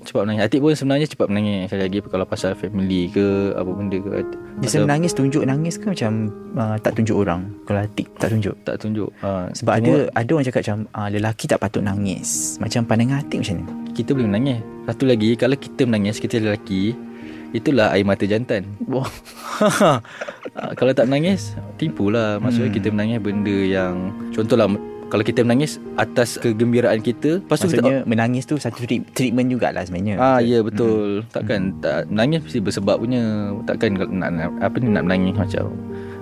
Cepat 0.04 0.22
menangis. 0.22 0.42
Atik 0.44 0.60
pun 0.60 0.72
sebenarnya 0.72 1.06
cepat 1.08 1.26
menangis. 1.26 1.60
Sekali 1.66 1.82
lagi 1.82 1.98
Kalau 2.04 2.24
pasal 2.24 2.52
family 2.52 3.08
ke 3.08 3.26
Apa 3.52 3.70
benda 3.72 3.96
ke 3.96 4.10
Dia 4.60 4.68
selalu 4.68 4.86
nangis 4.86 5.12
tunjuk 5.12 5.42
nangis 5.42 5.74
ke 5.74 5.88
Macam 5.88 6.12
uh, 6.54 6.76
tak 6.76 6.92
tunjuk 6.94 7.16
orang? 7.16 7.48
Kalau 7.64 7.80
Atik 7.80 8.06
tak 8.16 8.28
tunjuk? 8.30 8.52
Tak 8.62 8.76
tunjuk. 8.78 9.08
Uh, 9.18 9.48
Sebab 9.50 9.72
ada 9.74 9.92
ada 10.12 10.30
orang 10.30 10.44
cakap 10.44 10.60
macam 10.62 10.78
uh, 10.92 11.08
Lelaki 11.08 11.44
tak 11.46 11.58
patut 11.58 11.80
nangis. 11.80 12.60
Macam 12.60 12.84
pandangan 12.84 13.24
Atik 13.24 13.40
macam 13.40 13.54
mana? 13.58 13.72
Kita 13.90 14.10
boleh 14.12 14.28
menangis. 14.28 14.58
Satu 14.84 15.04
lagi 15.04 15.30
Kalau 15.34 15.56
kita 15.56 15.82
menangis 15.84 16.16
Kita 16.20 16.36
lelaki 16.36 16.92
Itulah 17.54 17.94
air 17.94 18.02
mata 18.02 18.24
jantan. 18.24 18.68
Wah. 18.86 19.08
Ah, 20.54 20.70
Kalau 20.76 20.94
tak 20.94 21.10
menangis 21.10 21.58
Tipulah 21.78 22.38
Maksudnya 22.38 22.70
Hmm. 22.70 22.76
kita 22.76 22.88
menangis 22.90 23.18
benda 23.18 23.58
yang 23.58 23.94
Contohlah 24.30 24.70
Kalau 25.14 25.22
kita 25.22 25.40
menangis 25.40 25.78
Atas 25.94 26.34
kegembiraan 26.36 26.98
kita 26.98 27.38
Lepas 27.38 27.62
tu 27.62 27.70
Maksudnya 27.70 28.02
kita 28.02 28.10
menangis 28.10 28.44
tu 28.44 28.58
Satu 28.58 28.82
treat- 28.82 29.06
treatment 29.14 29.46
jugalah 29.46 29.86
sebenarnya 29.86 30.18
Ah 30.18 30.42
ya 30.42 30.58
betul. 30.58 31.22
Takkan 31.30 31.78
tak 31.78 32.10
menangis 32.10 32.42
mesti 32.42 32.58
bersebab 32.58 32.98
punya. 32.98 33.22
Takkan 33.62 33.94
nak, 33.94 34.10
nak 34.10 34.50
apa 34.58 34.76
ni 34.76 34.90
nak 34.90 35.06
menangis 35.06 35.38
macam 35.38 35.70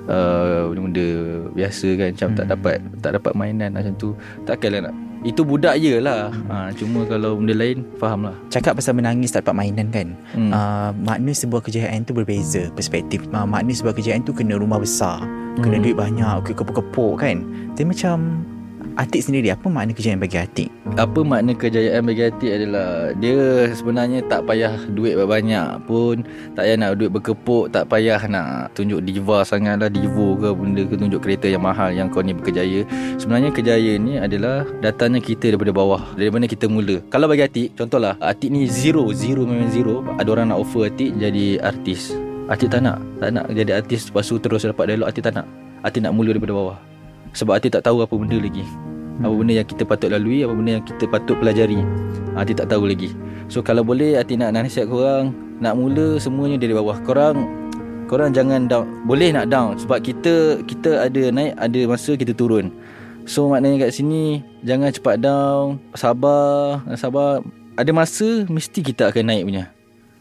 uh, 0.05 0.69
benda-benda 0.69 1.07
biasa 1.53 1.89
kan 1.95 2.09
macam 2.13 2.29
tak 2.31 2.45
Hmm. 2.45 2.53
dapat 2.53 2.75
tak 3.01 3.11
dapat 3.17 3.33
mainan 3.33 3.71
macam 3.73 3.93
tu. 3.97 4.13
Takkanlah 4.45 4.83
nak 4.85 4.95
itu 5.23 5.47
budak 5.47 5.79
je 5.79 6.03
lah 6.03 6.35
ha, 6.51 6.75
Cuma 6.75 7.07
kalau 7.07 7.39
benda 7.39 7.55
lain 7.55 7.87
Faham 7.95 8.27
lah 8.27 8.35
Cakap 8.51 8.75
pasal 8.75 8.99
menangis 8.99 9.31
tak 9.31 9.47
dapat 9.47 9.55
mainan 9.57 9.87
kan 9.89 10.19
Hmm. 10.35 10.51
uh, 10.51 10.91
Makna 10.99 11.31
sebuah 11.31 11.63
kejayaan 11.63 12.03
tu 12.03 12.11
berbeza 12.11 12.67
Perspektif 12.75 13.23
uh, 13.31 13.47
Makna 13.47 13.71
sebuah 13.71 13.95
kejayaan 13.95 14.27
tu 14.27 14.35
Kena 14.35 14.59
rumah 14.59 14.83
besar 14.83 15.23
Kena 15.55 15.79
Hmm. 15.79 15.85
duit 15.87 15.95
banyak 15.95 16.43
ke 16.43 16.51
Kepuk-kepuk 16.53 17.23
kan 17.23 17.39
Tapi 17.71 17.87
macam 17.87 18.43
Atik 19.01 19.25
sendiri 19.25 19.49
Apa 19.49 19.73
makna 19.73 19.97
kejayaan 19.97 20.21
bagi 20.21 20.37
Atik? 20.37 20.69
Apa 21.01 21.25
makna 21.25 21.57
kejayaan 21.57 22.05
bagi 22.05 22.29
hati 22.29 22.53
adalah 22.53 23.17
Dia 23.17 23.73
sebenarnya 23.73 24.21
tak 24.29 24.45
payah 24.45 24.77
duit 24.93 25.17
banyak 25.17 25.81
pun 25.89 26.21
Tak 26.53 26.69
payah 26.69 26.77
nak 26.77 27.01
duit 27.01 27.09
berkepuk 27.09 27.73
Tak 27.73 27.89
payah 27.89 28.21
nak 28.29 28.77
tunjuk 28.77 29.01
diva 29.01 29.41
sangat 29.49 29.81
lah 29.81 29.89
Divo 29.89 30.37
ke 30.37 30.53
benda 30.53 30.85
ke 30.85 30.95
Tunjuk 31.01 31.21
kereta 31.25 31.49
yang 31.49 31.65
mahal 31.65 31.97
Yang 31.97 32.13
kau 32.13 32.21
ni 32.21 32.37
berkejaya. 32.37 32.85
Sebenarnya 33.17 33.49
kejayaan 33.57 34.01
ni 34.05 34.15
adalah 34.21 34.69
Datangnya 34.85 35.25
kita 35.25 35.57
daripada 35.57 35.73
bawah 35.73 36.13
Dari 36.13 36.29
mana 36.29 36.45
kita 36.45 36.69
mula. 36.69 37.01
Kalau 37.09 37.25
bagi 37.25 37.49
Atik 37.49 37.69
Contohlah 37.73 38.21
Atik 38.21 38.53
ni 38.53 38.69
zero 38.69 39.09
Zero 39.17 39.49
memang 39.49 39.73
zero 39.73 40.05
Ada 40.21 40.29
orang 40.29 40.53
nak 40.53 40.61
offer 40.61 40.93
Atik 40.93 41.17
jadi 41.17 41.57
artis. 41.65 42.13
Atik 42.53 42.69
tak 42.69 42.85
nak 42.85 43.01
Tak 43.17 43.33
nak 43.33 43.49
jadi 43.49 43.81
artis 43.81 44.13
Lepas 44.13 44.29
tu 44.29 44.37
terus 44.37 44.69
dapat 44.69 44.93
dialog 44.93 45.09
Atik 45.09 45.25
tak 45.25 45.41
nak. 45.41 45.49
Atik 45.81 46.05
nak 46.05 46.13
mula 46.13 46.37
daripada 46.37 46.53
bawah 46.53 46.92
Sebab 47.33 47.59
Atik 47.59 47.73
tak 47.77 47.89
tahu 47.89 48.05
apa 48.05 48.13
benda 48.13 48.37
lagi. 48.37 48.65
Apa 49.21 49.33
benda 49.33 49.53
yang 49.61 49.69
kita 49.69 49.85
patut 49.85 50.09
lalui 50.09 50.45
Apa 50.45 50.53
benda 50.57 50.81
yang 50.81 50.85
kita 50.85 51.05
patut 51.09 51.37
pelajari. 51.41 51.81
Ha, 52.37 52.45
Atik 52.45 52.61
tak 52.61 52.69
tahu 52.73 52.89
lagi. 52.89 53.13
So 53.49 53.61
kalau 53.65 53.85
boleh 53.85 54.21
Atik 54.21 54.41
nak 54.41 54.53
nasihat 54.57 54.89
korang. 54.89 55.33
Nak 55.61 55.75
mula 55.77 56.21
semuanya 56.21 56.61
dari 56.61 56.73
bawah. 56.77 56.97
Korang 57.01 57.49
Korang 58.09 58.31
jangan 58.37 58.69
down. 58.69 58.87
Boleh 59.09 59.33
nak 59.33 59.49
down. 59.49 59.81
Sebab 59.81 60.05
kita 60.05 60.61
Kita 60.65 61.09
ada 61.09 61.23
naik 61.33 61.57
Ada 61.57 61.81
masa 61.89 62.13
kita 62.17 62.37
turun. 62.37 62.73
So 63.25 63.49
maknanya 63.49 63.89
kat 63.89 63.97
sini 63.97 64.45
Jangan 64.65 64.93
cepat 64.93 65.17
down. 65.25 65.81
Sabar. 65.97 66.85
Sabar. 66.97 67.41
Ada 67.81 67.91
masa 67.97 68.45
Mesti 68.49 68.85
kita 68.85 69.09
akan 69.09 69.25
naik 69.33 69.45
punya 69.49 69.73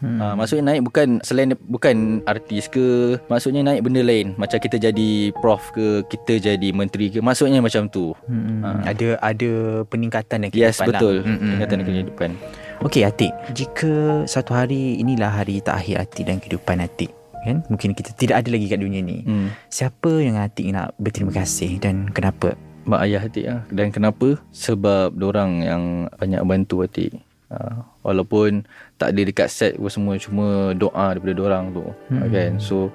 Hmm. 0.01 0.17
Ha, 0.17 0.33
maksudnya 0.33 0.73
naik 0.73 0.81
bukan 0.81 1.21
selain 1.21 1.53
bukan 1.69 2.25
artis 2.25 2.65
ke 2.65 3.15
maksudnya 3.29 3.61
naik 3.61 3.85
benda 3.85 4.01
lain. 4.01 4.33
Macam 4.35 4.57
kita 4.57 4.81
jadi 4.81 5.29
prof 5.37 5.69
ke 5.71 6.01
kita 6.09 6.41
jadi 6.41 6.69
menteri 6.73 7.13
ke 7.13 7.21
maksudnya 7.21 7.61
macam 7.61 7.85
tu. 7.87 8.17
Hmm, 8.25 8.61
Ah. 8.61 8.81
Ada 8.93 9.17
ada 9.21 9.51
peningkatan 9.85 10.45
dan 10.45 10.49
Yes 10.49 10.77
kehidupan 10.77 10.87
betul. 10.89 11.15
Lah. 11.21 11.25
Hmm, 11.25 11.39
Tingkatan 11.55 11.77
hmm, 11.77 11.87
kehidupan 11.87 12.29
Okey 12.81 13.05
Atik. 13.05 13.29
Jika 13.53 13.93
satu 14.25 14.57
hari 14.57 14.97
Inilah 14.97 15.29
hari 15.31 15.61
terakhir 15.61 16.01
Atik 16.01 16.25
Dan 16.25 16.41
kehidupan 16.41 16.81
Atik 16.81 17.13
kan? 17.41 17.61
Mungkin 17.69 17.93
kita 17.93 18.13
tidak 18.13 18.41
ada 18.41 18.49
lagi 18.49 18.65
kat 18.65 18.81
dunia 18.81 19.01
ni. 19.01 19.21
Hmm. 19.21 19.49
Siapa 19.67 20.21
yang 20.21 20.37
Atik 20.37 20.69
nak 20.69 20.97
berterima 20.97 21.29
kasih 21.31 21.77
Dan 21.77 22.09
kenapa? 22.09 22.57
Mak 22.85 23.01
ayah 23.05 23.21
Atik 23.21 23.45
lah 23.45 23.61
Dan 23.69 23.93
kenapa? 23.93 24.37
Sebab 24.49 25.13
orang 25.15 25.61
yang 25.61 25.83
Banyak 26.17 26.41
bantu 26.41 26.81
Atik. 26.81 27.17
Ha, 27.49 27.85
Walaupun 28.01 28.65
Tak 29.01 29.17
ada 29.17 29.21
dekat 29.25 29.49
set 29.49 29.73
apa 29.81 29.89
semua 29.89 30.13
Cuma 30.21 30.77
doa 30.77 31.17
daripada 31.17 31.41
orang 31.41 31.73
tu. 31.73 31.85
Hmm. 32.13 32.29
kan? 32.29 32.51
So 32.61 32.93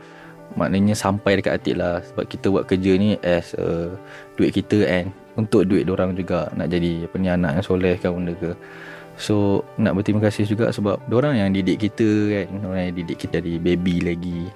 Maknanya 0.54 0.94
sampai 0.94 1.42
dekat 1.42 1.58
Atik 1.58 1.76
lah. 1.76 2.00
Sebab 2.06 2.24
kita 2.30 2.46
buat 2.48 2.64
kerja 2.70 2.94
ni 2.94 3.18
As 3.26 3.52
a, 3.58 3.90
Duit 4.38 4.54
kita 4.54 4.86
and 4.86 5.10
Untuk 5.34 5.66
duit 5.66 5.84
orang 5.90 6.14
juga. 6.14 6.46
Nak 6.54 6.70
jadi 6.70 7.10
apa 7.10 7.16
ni 7.18 7.28
Anak 7.28 7.58
yang 7.58 7.66
soleh 7.66 7.98
kan 7.98 8.14
benda 8.14 8.32
ke. 8.38 8.54
So 9.18 9.66
Nak 9.82 9.98
berterima 9.98 10.22
kasih 10.22 10.46
juga 10.46 10.70
Sebab 10.70 11.02
orang 11.10 11.42
yang 11.42 11.50
didik 11.50 11.90
kita 11.90 12.06
kan. 12.30 12.46
Orang 12.62 12.82
yang 12.86 12.94
didik 12.94 13.18
kita 13.26 13.42
dari 13.42 13.58
baby 13.58 13.98
lagi 14.06 14.46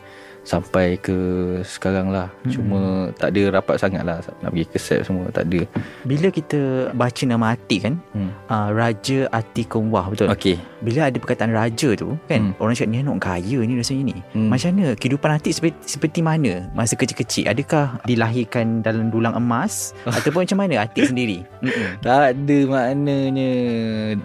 Sampai 0.51 0.99
ke 0.99 1.15
sekarang 1.63 2.11
lah 2.11 2.27
hmm. 2.43 2.51
Cuma 2.51 2.81
tak 3.15 3.31
ada 3.31 3.55
rapat 3.55 3.79
sangat 3.79 4.03
lah 4.03 4.19
Nak 4.43 4.51
pergi 4.51 4.67
ke 4.67 4.79
set 4.83 5.07
semua 5.07 5.31
Tak 5.31 5.47
ada 5.47 5.63
Bila 6.03 6.27
kita 6.35 6.91
baca 6.91 7.23
nama 7.23 7.55
Atik 7.55 7.87
kan 7.87 7.95
hmm. 8.19 8.51
uh, 8.51 8.69
Raja 8.75 9.31
Atikumwah 9.31 10.11
betul? 10.11 10.27
Okay 10.27 10.59
Bila 10.83 11.07
ada 11.07 11.15
perkataan 11.23 11.55
raja 11.55 11.95
tu 11.95 12.19
kan 12.27 12.41
Hmm. 12.41 12.57
Orang 12.57 12.73
cakap 12.73 12.89
ni 12.89 13.05
anak 13.05 13.21
kaya 13.21 13.59
ni 13.63 13.79
rasanya 13.79 14.03
ni 14.11 14.17
Hmm. 14.33 14.49
Macam 14.51 14.73
mana 14.75 14.97
kehidupan 14.99 15.31
Atik 15.39 15.53
seperti, 15.55 15.79
seperti 15.87 16.21
mana 16.25 16.67
Masa 16.75 16.97
kecil-kecil 16.99 17.47
Adakah 17.47 18.01
dilahirkan 18.09 18.81
dalam 18.83 19.13
dulang 19.13 19.37
emas 19.37 19.93
Ataupun 20.19 20.49
macam 20.49 20.59
mana 20.67 20.83
Atik 20.83 21.13
sendiri 21.13 21.45
Mm-mm. 21.61 22.01
Tak 22.01 22.35
ada 22.35 22.59
maknanya 22.67 23.51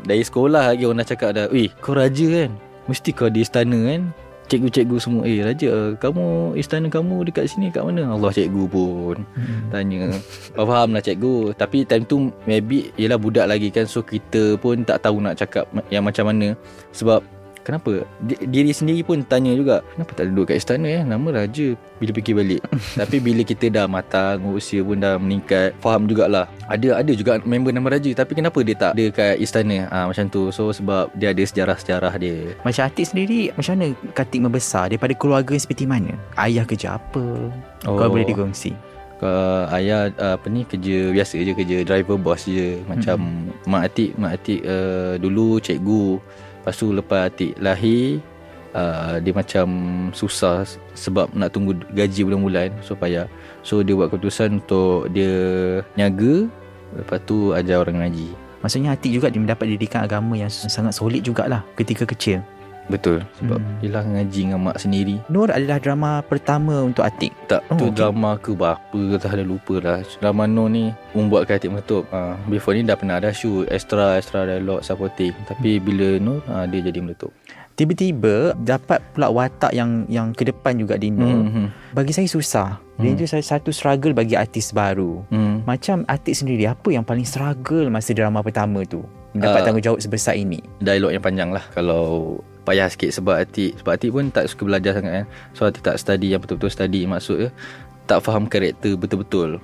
Dari 0.01 0.23
sekolah 0.23 0.73
lagi 0.73 0.87
orang 0.87 1.03
dah 1.03 1.07
cakap 1.11 1.29
dah 1.35 1.45
Weh 1.51 1.69
kau 1.83 1.93
raja 1.93 2.23
kan 2.23 2.55
Mesti 2.87 3.09
kau 3.11 3.27
di 3.27 3.43
istana 3.43 3.77
kan 3.91 4.01
Cikgu-cikgu 4.45 4.97
semua 5.01 5.23
Eh 5.25 5.41
raja 5.41 5.97
Kamu 5.97 6.53
Istana 6.53 6.87
kamu 6.87 7.25
dekat 7.27 7.49
sini 7.49 7.73
kat 7.73 7.81
mana? 7.81 8.13
Allah 8.13 8.29
cikgu 8.29 8.63
pun. 8.69 9.17
Hmm. 9.35 9.67
Tanya 9.73 10.13
Faham 10.53 10.93
lah 10.93 11.01
cikgu. 11.03 11.57
Tapi 11.57 11.83
time 11.83 12.05
tu 12.05 12.29
Maybe 12.45 12.93
Yelah 12.95 13.17
budak 13.17 13.49
lagi 13.49 13.73
kan. 13.73 13.89
So 13.89 14.05
kita 14.05 14.55
pun 14.61 14.85
tak 14.85 15.01
tahu 15.01 15.19
nak 15.19 15.35
cakap 15.35 15.65
Yang 15.89 16.03
macam 16.13 16.25
mana. 16.29 16.47
Sebab 16.93 17.34
Kenapa? 17.65 18.05
Di- 18.21 18.45
Diri 18.45 18.69
sendiri 18.69 19.01
pun 19.01 19.25
tanya 19.25 19.57
juga 19.57 19.81
Kenapa 19.97 20.13
tak 20.13 20.29
duduk 20.29 20.53
kat 20.53 20.61
istana 20.61 20.85
eh? 20.85 21.01
Nama 21.01 21.43
raja. 21.43 21.73
Bila 21.97 22.11
fikir 22.13 22.37
balik. 22.37 22.61
Tapi 23.01 23.17
bila 23.17 23.41
kita 23.41 23.73
dah 23.73 23.89
matang 23.89 24.45
Usia 24.53 24.85
pun 24.85 25.01
dah 25.01 25.17
meningkat 25.17 25.73
Faham 25.81 26.05
jugalah. 26.05 26.45
Ada 26.69 27.01
ada 27.01 27.11
juga 27.17 27.41
member 27.41 27.73
nama 27.73 27.97
raja 27.97 28.13
Tapi 28.13 28.37
kenapa 28.37 28.61
dia 28.61 28.77
tak 28.77 28.93
ada 28.93 29.05
kat 29.09 29.41
istana? 29.41 29.89
Ha, 29.89 30.05
Macam 30.05 30.29
tu. 30.29 30.53
So 30.53 30.69
sebab 30.69 31.09
dia 31.17 31.33
ada 31.33 31.41
sejarah-sejarah 31.41 32.13
dia. 32.21 32.53
Macam 32.61 32.85
Atik 32.85 33.09
sendiri 33.09 33.49
Macam 33.57 33.73
mana 33.73 33.85
Katik 34.13 34.45
membesar 34.45 34.93
Daripada 34.93 35.17
keluarga 35.17 35.57
yang 35.57 35.65
seperti 35.65 35.89
mana? 35.89 36.13
Ayah 36.37 36.69
kerja 36.69 37.01
apa? 37.01 37.49
Oh. 37.89 37.97
Kau 37.97 38.13
boleh 38.13 38.29
digongsi 38.29 38.77
Kau 39.15 39.65
ayah 39.71 40.11
uh, 40.19 40.35
apa 40.35 40.51
ni 40.51 40.67
kerja 40.67 41.15
biasa 41.15 41.39
je 41.39 41.55
kerja 41.55 41.77
driver 41.87 42.19
bos 42.19 42.43
je. 42.43 42.83
Macam 42.83 43.15
hmm. 43.15 43.63
mak 43.63 43.87
atik 43.87 44.11
mak 44.19 44.35
atik 44.35 44.59
uh, 44.67 45.15
dulu 45.15 45.55
cikgu 45.63 46.19
lepas 46.65 46.73
tu 46.81 46.89
lepas 46.89 47.29
atik 47.29 47.53
lahir 47.61 48.17
uh, 48.73 49.21
dia 49.21 49.37
macam 49.37 49.67
susah 50.17 50.65
sebab 50.97 51.29
nak 51.37 51.53
tunggu 51.53 51.77
gaji 51.93 52.25
bulan-bulan 52.25 52.73
so 52.81 52.97
payah 52.97 53.29
so 53.61 53.85
dia 53.85 53.93
buat 53.93 54.09
keputusan 54.09 54.65
untuk 54.65 55.13
dia 55.13 55.37
niaga 55.93 56.49
lepas 56.97 57.21
tu 57.29 57.53
ajar 57.53 57.85
orang 57.85 58.01
ngaji 58.01 58.33
Maksudnya 58.65 58.97
Atik 58.97 59.13
juga 59.13 59.29
dia 59.29 59.37
mendapat 59.37 59.77
didikan 59.77 60.09
agama 60.09 60.33
yang 60.33 60.49
sangat 60.49 60.97
solid 60.97 61.21
jugalah 61.21 61.61
ketika 61.77 62.01
kecil. 62.01 62.41
Betul 62.87 63.21
sebab 63.35 63.57
Hmm. 63.57 63.67
hmm. 63.67 63.79
dia 63.79 63.89
lah 63.89 64.03
ngaji 64.03 64.39
dengan 64.41 64.59
mak 64.61 64.77
sendiri 64.77 65.15
Nur 65.27 65.47
adalah 65.47 65.77
drama 65.77 66.21
pertama 66.21 66.81
untuk 66.81 67.01
Atik. 67.01 67.33
Tak 67.45 67.61
Oh, 67.67 67.75
tu 67.75 67.85
okay. 67.87 67.95
drama 67.95 68.35
ke 68.35 68.51
berapa 68.51 68.79
ke 68.93 69.17
tak 69.17 69.33
ada 69.33 69.43
lupa 69.43 69.75
lah 69.77 69.99
Drama 70.17 70.45
No 70.45 70.65
ni 70.65 70.89
Membuatkan 71.11 71.55
hati 71.55 71.67
meletup 71.67 72.05
ha, 72.09 72.33
Before 72.45 72.73
ni 72.73 72.81
dah 72.81 72.93
pernah 72.93 73.17
ada 73.17 73.29
shoot 73.29 73.65
Extra 73.67 74.15
extra 74.15 74.43
dialog 74.43 74.81
supporting 74.81 75.33
Tapi 75.43 75.77
bila 75.77 76.17
No 76.17 76.41
ha, 76.45 76.63
Dia 76.63 76.81
jadi 76.81 76.99
meletup 76.99 77.29
Tiba-tiba 77.75 78.55
dapat 78.55 79.03
pula 79.11 79.27
watak 79.27 79.69
yang 79.71 80.07
yang 80.07 80.31
ke 80.31 80.47
depan 80.47 80.79
juga 80.79 80.95
di 80.95 81.11
Nur. 81.11 81.43
hmm. 81.43 81.91
Bagi 81.91 82.15
saya 82.15 82.23
susah. 82.23 82.79
Dia 82.95 83.11
Hmm. 83.11 83.15
itu 83.15 83.27
salah 83.27 83.43
satu 83.43 83.67
struggle 83.69 84.15
bagi 84.15 84.31
artis 84.31 84.71
baru. 84.71 85.27
Hmm. 85.27 85.59
Macam 85.61 86.07
Atik 86.07 86.31
sendiri 86.33 86.63
apa 86.65 86.87
yang 86.87 87.03
paling 87.03 87.27
struggle 87.27 87.91
masa 87.91 88.15
drama 88.15 88.39
pertama 88.39 88.87
tu? 88.87 89.03
Dapat 89.33 89.59
Ah. 89.59 89.65
tanggungjawab 89.67 89.99
sebesar 89.99 90.33
ini. 90.33 90.63
Dialog 90.79 91.11
yang 91.11 91.19
panjang 91.19 91.51
lah 91.51 91.67
Kalau 91.69 92.39
Payah 92.65 92.89
sikit 92.89 93.13
sebab 93.13 93.37
Atik 93.37 93.77
Sebab 93.79 93.91
Atik 93.93 94.09
pun 94.09 94.33
tak 94.33 94.49
suka 94.49 94.65
belajar 94.65 94.97
sangat 94.97 95.23
kan? 95.23 95.25
So 95.53 95.69
Atik 95.69 95.85
tak 95.85 96.01
study 96.01 96.33
Yang 96.33 96.49
betul-betul 96.49 96.71
study 96.73 97.01
Maksudnya 97.05 97.49
Tak 98.09 98.25
faham 98.25 98.49
karakter 98.49 98.97
betul-betul. 98.97 99.61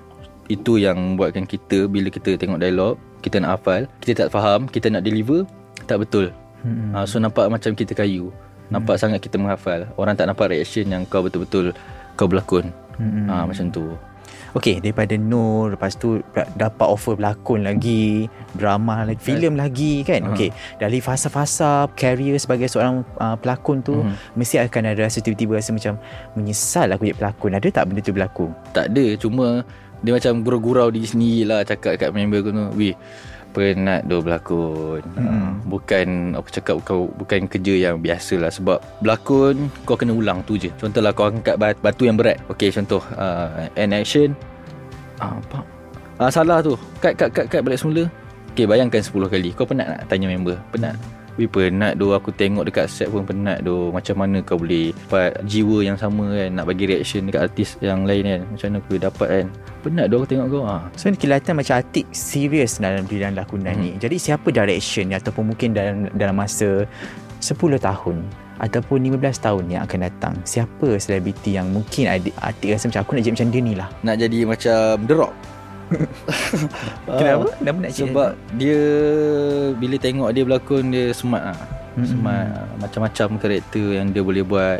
Itu 0.47 0.77
yang 0.77 1.17
buatkan 1.17 1.49
kita 1.49 1.89
Bila 1.89 2.13
kita 2.13 2.37
tengok 2.37 2.61
dialog 2.61 2.95
Kita 3.25 3.41
nak 3.41 3.57
hafal 3.59 3.89
Kita 3.99 4.25
tak 4.25 4.29
faham 4.29 4.69
Kita 4.69 4.93
nak 4.93 5.01
deliver 5.01 5.49
Tak 5.89 6.05
betul. 6.05 6.29
Hmm. 6.61 6.93
uh, 6.93 7.05
So 7.09 7.17
nampak 7.17 7.49
macam 7.49 7.73
kita 7.73 7.97
kayu. 7.97 8.29
Nampak 8.69 9.01
sangat 9.01 9.19
kita 9.19 9.35
menghafal. 9.41 9.89
Orang 9.97 10.13
tak 10.13 10.29
nampak 10.29 10.53
reaction 10.53 10.85
Yang 10.85 11.09
kau 11.09 11.25
betul-betul 11.25 11.73
Kau 12.13 12.29
berlakon. 12.29 12.69
Hmm. 13.01 13.25
uh, 13.25 13.49
Macam 13.49 13.73
tu 13.73 13.97
Okey, 14.51 14.83
daripada 14.83 15.15
Nur, 15.15 15.73
lepas 15.73 15.95
tu 15.95 16.19
dapat 16.53 16.83
offer 16.83 17.15
berlakon 17.15 17.63
lagi, 17.63 18.27
drama 18.51 19.07
lagi, 19.07 19.23
filem 19.23 19.55
lagi 19.55 20.03
kan. 20.03 20.27
Uh-huh. 20.27 20.35
Okey, 20.35 20.51
dari 20.75 20.99
fasa-fasa 20.99 21.87
career 21.95 22.35
sebagai 22.35 22.67
seorang 22.67 23.07
uh, 23.15 23.39
pelakon 23.39 23.79
tu 23.79 24.03
Mhm. 24.03 24.35
mesti 24.35 24.59
akan 24.59 24.91
ada 24.91 25.07
rasa 25.07 25.19
tiba-tiba 25.19 25.55
rasa 25.55 25.71
macam 25.71 25.95
menyesal 26.35 26.91
aku 26.91 27.07
jadi 27.07 27.17
pelakon. 27.17 27.55
Ada 27.55 27.67
tak 27.71 27.83
benda 27.87 28.01
tu 28.01 28.11
berlaku? 28.11 28.45
Tak 28.71 28.91
ada 28.91 29.05
Cuma 29.15 29.63
Dia 30.01 30.17
macam 30.17 30.41
gurau-gurau 30.41 30.89
diri 30.89 31.05
sendiri 31.05 31.45
lah 31.45 31.61
Cakap 31.61 31.93
kat 31.95 32.09
member 32.09 32.41
aku 32.41 32.49
tu 32.49 32.65
Weh 32.73 32.95
Penat 33.51 34.07
doh 34.07 34.23
berlakon. 34.23 35.03
Hmm. 35.15 35.27
uh, 35.27 35.51
Bukan 35.67 36.39
Aku 36.39 36.47
cakap 36.47 36.75
kau 36.87 37.11
Bukan 37.19 37.51
kerja 37.51 37.91
yang 37.91 37.99
biasa 37.99 38.39
lah 38.39 38.47
Sebab 38.47 38.79
Berlakon 39.03 39.67
Kau 39.83 39.99
kena 39.99 40.15
ulang 40.15 40.39
tu 40.47 40.55
je. 40.55 40.71
Contohlah 40.79 41.11
kau 41.11 41.27
angkat 41.27 41.59
bat- 41.59 41.79
batu 41.83 42.07
yang 42.07 42.15
berat. 42.15 42.39
Okay 42.47 42.71
contoh 42.71 43.03
uh, 43.19 43.67
And 43.75 43.91
action. 43.91 44.31
Uh, 45.19 45.35
Apa? 45.35 45.59
Uh, 46.15 46.31
Salah 46.31 46.63
tu. 46.63 46.79
Cut 47.03 47.19
cut 47.19 47.29
cut 47.35 47.45
cut 47.51 47.61
balik 47.63 47.79
semula. 47.79 48.07
Okay 48.55 48.63
bayangkan 48.67 49.03
10 49.03 49.11
kali. 49.31 49.49
Kau 49.51 49.67
penat 49.67 49.87
nak 49.87 49.99
tanya 50.07 50.31
member? 50.31 50.55
Penat 50.71 50.95
Weh 51.39 51.47
penat 51.47 51.95
doh 51.95 52.11
Aku 52.11 52.31
tengok 52.35 52.67
dekat 52.67 52.91
set 52.91 53.07
pun 53.07 53.23
penat 53.23 53.63
doh 53.63 53.91
Macam 53.91 54.19
mana 54.19 54.43
kau 54.43 54.59
boleh 54.59 54.91
Dapat 55.07 55.39
jiwa 55.47 55.79
yang 55.79 55.95
sama 55.95 56.27
kan 56.27 56.49
Nak 56.59 56.65
bagi 56.67 56.83
reaction 56.91 57.27
dekat 57.27 57.41
artis 57.47 57.79
yang 57.79 58.03
lain 58.03 58.23
kan 58.27 58.41
Macam 58.51 58.65
mana 58.67 58.77
aku 58.83 58.93
dapat 58.99 59.27
kan 59.31 59.45
Penat 59.81 60.05
doh 60.11 60.17
aku 60.21 60.27
tengok 60.29 60.47
kau 60.51 60.63
ha. 60.67 60.77
So 60.99 61.09
ni 61.09 61.17
kelihatan 61.17 61.57
macam 61.57 61.79
Atik 61.79 62.05
serius 62.13 62.77
dalam 62.77 63.07
bidang 63.07 63.33
lakonan 63.33 63.73
Hmm. 63.73 63.81
ni. 63.81 63.91
Jadi 63.97 64.19
siapa 64.19 64.51
direction 64.51 65.09
ni 65.09 65.15
ataupun 65.15 65.55
mungkin 65.55 65.73
dalam 65.73 66.05
dalam 66.13 66.35
masa 66.37 66.85
10 67.41 67.57
tahun 67.81 68.21
ataupun 68.61 68.97
15 69.09 69.41
tahun 69.41 69.65
yang 69.73 69.81
akan 69.89 69.99
datang. 70.05 70.33
Siapa 70.45 71.01
selebriti 71.01 71.57
yang 71.57 71.73
mungkin 71.73 72.05
Atik, 72.05 72.37
Atik 72.37 72.77
rasa 72.77 72.93
macam 72.93 73.01
aku 73.01 73.11
nak 73.17 73.23
jadi 73.25 73.33
macam 73.33 73.49
dia 73.49 73.61
ni 73.65 73.73
lah. 73.73 73.89
Nak 74.05 74.15
jadi 74.21 74.39
macam 74.45 74.77
The 75.09 75.15
Rock 75.17 75.33
Kenapa? 77.11 77.45
Ah, 77.45 77.55
Kenapa 77.57 77.77
nak 77.79 77.91
jadi? 77.91 78.01
Sebab 78.01 78.29
dia 78.55 78.79
Bila 79.75 79.95
tengok 79.97 80.29
dia 80.31 80.43
berlakon 80.43 80.83
Dia 80.89 81.05
smart 81.11 81.43
lah 81.45 81.59
Mm-mm. 81.93 82.07
Smart 82.07 82.47
Macam-macam 82.79 83.27
karakter 83.37 83.85
yang 83.93 84.07
dia 84.09 84.23
boleh 84.23 84.41
buat 84.41 84.79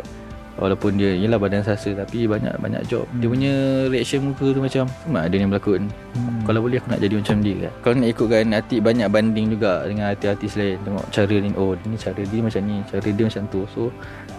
Walaupun 0.52 0.96
dia 0.96 1.12
Yelah 1.12 1.36
badan 1.36 1.60
sasa 1.60 1.92
Tapi 1.92 2.24
banyak 2.24 2.56
banyak 2.56 2.84
job 2.86 3.04
Dia 3.14 3.24
Hmm. 3.24 3.32
punya 3.32 3.52
reaction 3.88 4.20
muka 4.22 4.46
tu 4.48 4.60
macam 4.60 4.84
Smart 5.02 5.26
dia 5.26 5.36
ni 5.36 5.46
berlakon 5.46 5.82
Hmm. 6.12 6.44
Kalau 6.44 6.60
boleh 6.60 6.76
aku 6.76 6.88
nak 6.88 7.00
jadi 7.00 7.14
macam 7.16 7.36
dia 7.40 7.54
kan 7.58 7.72
Kalau 7.80 7.94
nak 7.96 8.10
ikutkan 8.10 8.52
Atik 8.52 8.80
banyak 8.80 9.08
banding 9.08 9.46
juga 9.48 9.72
Dengan 9.84 10.12
artis-artis 10.12 10.52
lain 10.54 10.76
Tengok 10.82 11.04
cara 11.08 11.34
ni 11.34 11.48
Oh 11.54 11.72
ni 11.82 11.96
cara 11.96 12.20
dia 12.20 12.40
macam 12.40 12.62
ni 12.62 12.76
Cara 12.84 13.06
dia 13.06 13.24
macam 13.24 13.42
tu 13.48 13.60
So 13.70 13.88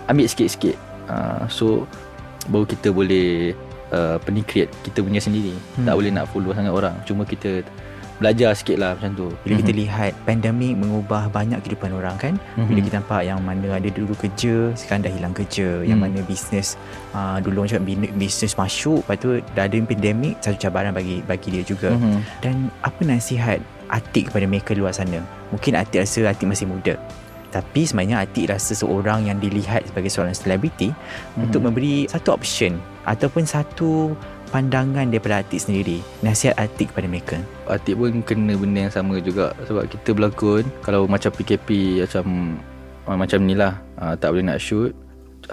Ambil 0.05 0.25
sikit-sikit 0.27 0.77
uh, 1.07 1.45
So 1.47 1.89
Baru 2.45 2.65
kita 2.65 2.89
boleh 2.89 3.57
uh, 3.93 4.17
Apa 4.17 4.27
ni 4.33 4.41
create 4.41 4.73
Kita 4.81 5.05
punya 5.05 5.21
sendiri. 5.21 5.53
Hmm. 5.77 5.85
Tak 5.85 5.93
boleh 5.95 6.11
nak 6.11 6.25
follow 6.33 6.51
sangat 6.51 6.73
orang. 6.73 6.95
Cuma 7.05 7.23
kita 7.23 7.61
Belajar 8.21 8.53
sikit 8.53 8.77
lah 8.77 8.93
macam 8.93 9.11
tu. 9.17 9.27
Bila 9.41 9.57
kita 9.59 9.73
lihat 9.73 10.13
pandemik 10.23 10.77
mengubah 10.77 11.33
banyak 11.33 11.59
kehidupan 11.65 11.91
orang 11.97 12.15
kan? 12.21 12.33
Mhm. 12.55 12.67
Bila 12.69 12.79
kita 12.85 12.95
nampak 13.01 13.21
yang 13.25 13.39
mana 13.41 13.67
ada 13.75 13.89
dulu 13.89 14.13
kerja 14.15 14.69
Sekarang 14.77 15.01
dah 15.03 15.11
hilang 15.11 15.33
kerja. 15.33 15.81
Yang 15.81 15.97
Hmm. 15.97 16.05
mana 16.07 16.19
bisnes 16.23 16.67
uh, 17.11 17.41
Dulu 17.41 17.65
orang 17.65 17.71
cakap 17.73 17.85
bisnes 18.15 18.53
masuk 18.53 19.01
Lepas 19.03 19.17
tu 19.17 19.29
dah 19.57 19.65
ada 19.65 19.77
pandemik 19.81 20.37
Satu 20.39 20.55
cabaran 20.61 20.93
bagi 20.93 21.25
bagi 21.25 21.57
dia 21.57 21.63
juga. 21.65 21.89
Mhm. 21.93 22.17
Dan 22.39 22.53
apa 22.85 23.01
nasihat 23.01 23.57
Atik 23.91 24.29
kepada 24.29 24.45
mereka 24.49 24.71
luar 24.77 24.93
sana? 24.93 25.21
Mungkin 25.49 25.73
Atik 25.73 26.05
rasa 26.05 26.29
Atik 26.29 26.47
masih 26.47 26.69
muda 26.69 26.95
Tapi 27.53 27.85
sebenarnya 27.85 28.25
Atik 28.25 28.49
rasa 28.49 28.73
seorang 28.73 29.29
yang 29.29 29.37
dilihat 29.37 29.85
sebagai 29.85 30.09
seorang 30.09 30.33
selebriti 30.33 30.89
Mhm. 30.89 31.45
Untuk 31.45 31.61
memberi 31.61 32.09
satu 32.09 32.33
option 32.33 32.81
Ataupun 33.05 33.45
satu 33.45 34.17
pandangan 34.49 35.05
daripada 35.13 35.45
Atik 35.45 35.61
sendiri 35.61 36.01
Nasihat 36.25 36.57
Atik 36.57 36.89
kepada 36.89 37.05
mereka. 37.05 37.37
Atik 37.69 37.93
pun 37.93 38.25
kena 38.25 38.57
benda 38.57 38.89
yang 38.89 38.93
sama 38.93 39.21
juga 39.21 39.53
Sebab 39.69 39.85
kita 39.85 40.17
berlakon. 40.17 40.65
Kalau 40.81 41.05
macam 41.05 41.29
PKP 41.29 42.01
Macam 42.01 42.57
uh, 43.05 43.17
Macam 43.21 43.39
ni 43.45 43.53
lah. 43.53 43.77
Uh, 44.01 44.17
Tak 44.17 44.33
boleh 44.33 44.45
nak 44.49 44.57
shoot. 44.57 44.89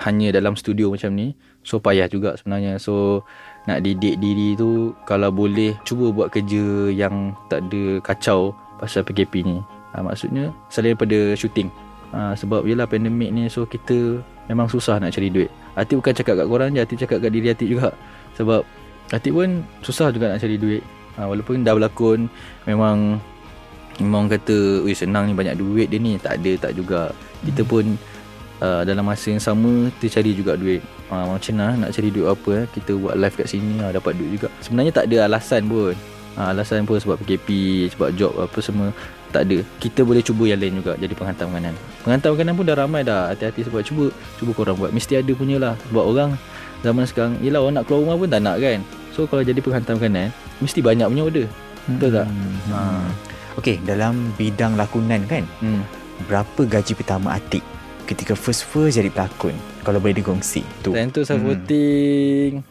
Hanya 0.01 0.33
dalam 0.33 0.55
studio 0.57 0.89
macam 0.89 1.13
ni. 1.13 1.37
So 1.61 1.77
payah 1.77 2.09
juga 2.09 2.33
sebenarnya. 2.41 2.81
So 2.81 3.27
Nak 3.69 3.85
didik 3.85 4.17
diri 4.17 4.57
tu 4.57 4.97
Kalau 5.05 5.29
boleh 5.29 5.77
Cuba 5.85 6.09
buat 6.09 6.33
kerja 6.33 6.89
Yang 6.89 7.37
tak 7.53 7.61
ada 7.69 7.83
kacau 8.01 8.57
Pasal 8.81 9.05
PKP 9.05 9.45
ni. 9.45 9.61
Uh, 9.93 10.01
Maksudnya 10.07 10.49
Selain 10.73 10.97
daripada 10.97 11.37
shooting 11.37 11.69
uh, 12.15 12.35
Sebab 12.37 12.67
yelah 12.67 12.87
pandemik 12.87 13.31
ni 13.31 13.47
So 13.51 13.67
kita 13.67 14.23
Memang 14.51 14.67
susah 14.67 14.99
nak 14.99 15.15
cari 15.15 15.31
duit. 15.31 15.47
Atik 15.79 16.03
bukan 16.03 16.11
cakap 16.11 16.35
kat 16.43 16.47
korang 16.51 16.75
je 16.75 16.83
Atik 16.83 16.99
cakap 17.07 17.23
kat 17.23 17.31
diri 17.31 17.55
Atik 17.55 17.71
juga. 17.71 17.95
Sebab 18.35 18.67
Atik 19.15 19.33
pun 19.35 19.63
Susah 19.83 20.11
juga 20.11 20.35
nak 20.35 20.43
cari 20.43 20.59
duit. 20.59 20.83
Ha, 21.19 21.27
Walaupun 21.31 21.63
dah 21.63 21.75
berlakon 21.79 22.27
Memang 22.67 23.23
Memang 24.03 24.27
kata 24.27 24.83
Ui 24.83 24.95
senang 24.97 25.31
ni 25.31 25.35
banyak 25.37 25.55
duit 25.59 25.87
dia 25.87 26.03
ni. 26.03 26.19
Tak 26.19 26.43
ada 26.43 26.69
tak 26.69 26.73
juga. 26.75 27.15
Kita 27.47 27.63
pun 27.63 27.95
uh, 28.59 28.83
Dalam 28.83 29.07
masa 29.07 29.31
yang 29.31 29.43
sama 29.43 29.91
Kita 29.99 30.19
cari 30.19 30.35
juga 30.35 30.59
duit. 30.59 30.83
Ha, 31.15 31.31
Macam 31.31 31.55
mana 31.55 31.87
nak 31.87 31.95
cari 31.95 32.11
duit 32.11 32.27
apa 32.27 32.51
eh? 32.59 32.67
Kita 32.75 32.93
buat 32.99 33.15
live 33.15 33.37
kat 33.39 33.47
sini 33.47 33.79
ha, 33.87 33.95
Dapat 33.95 34.13
duit 34.19 34.31
juga. 34.41 34.49
Sebenarnya 34.59 34.91
tak 34.91 35.07
ada 35.07 35.31
alasan 35.31 35.71
pun. 35.71 35.95
Ha, 36.35 36.51
Alasan 36.51 36.83
pun 36.91 36.99
sebab 36.99 37.23
PKP 37.23 37.49
Sebab 37.95 38.19
job 38.19 38.35
apa 38.35 38.59
semua 38.59 38.91
Tak 39.31 39.47
ada 39.47 39.59
Kita 39.79 40.03
boleh 40.03 40.21
cuba 40.21 40.43
yang 40.45 40.59
lain 40.59 40.83
juga 40.83 40.99
Jadi 40.99 41.15
penghantar 41.15 41.47
makanan 41.47 41.75
Penghantar 42.03 42.29
makanan 42.35 42.53
pun 42.53 42.65
dah 42.67 42.77
ramai 42.77 43.01
dah 43.03 43.31
Hati-hati 43.31 43.63
sebab 43.63 43.81
cuba 43.83 44.11
Cuba 44.37 44.51
korang 44.53 44.75
buat 44.75 44.91
Mesti 44.91 45.19
ada 45.19 45.33
punya 45.33 45.57
lah 45.57 45.75
Sebab 45.87 46.05
orang 46.05 46.31
Zaman 46.83 47.07
sekarang 47.07 47.39
Yelah 47.39 47.63
orang 47.63 47.79
nak 47.79 47.87
keluar 47.87 48.03
rumah 48.05 48.17
pun 48.19 48.27
tak 48.27 48.43
nak 48.43 48.59
kan 48.59 48.83
So 49.15 49.31
kalau 49.31 49.47
jadi 49.47 49.63
penghantar 49.63 49.95
makanan 49.95 50.35
Mesti 50.59 50.83
banyak 50.83 51.07
punya 51.07 51.23
order 51.25 51.47
Betul 51.89 52.11
tak? 52.13 52.27
Hmm. 52.27 52.55
Ha. 52.71 52.81
Okey, 53.59 53.83
dalam 53.83 54.31
bidang 54.39 54.79
lakonan 54.79 55.27
kan, 55.27 55.43
Hmm. 55.59 55.83
berapa 56.31 56.63
gaji 56.65 56.95
pertama 56.95 57.35
Atik 57.35 57.65
ketika 58.07 58.35
first-first 58.35 58.95
jadi 58.95 59.11
pelakon? 59.11 59.55
Kalau 59.83 59.99
boleh 59.99 60.15
digongsi. 60.15 60.63
Tu. 60.85 60.95
Time 60.95 61.11
tu 61.11 61.27
saya 61.27 61.41
voting 61.41 62.63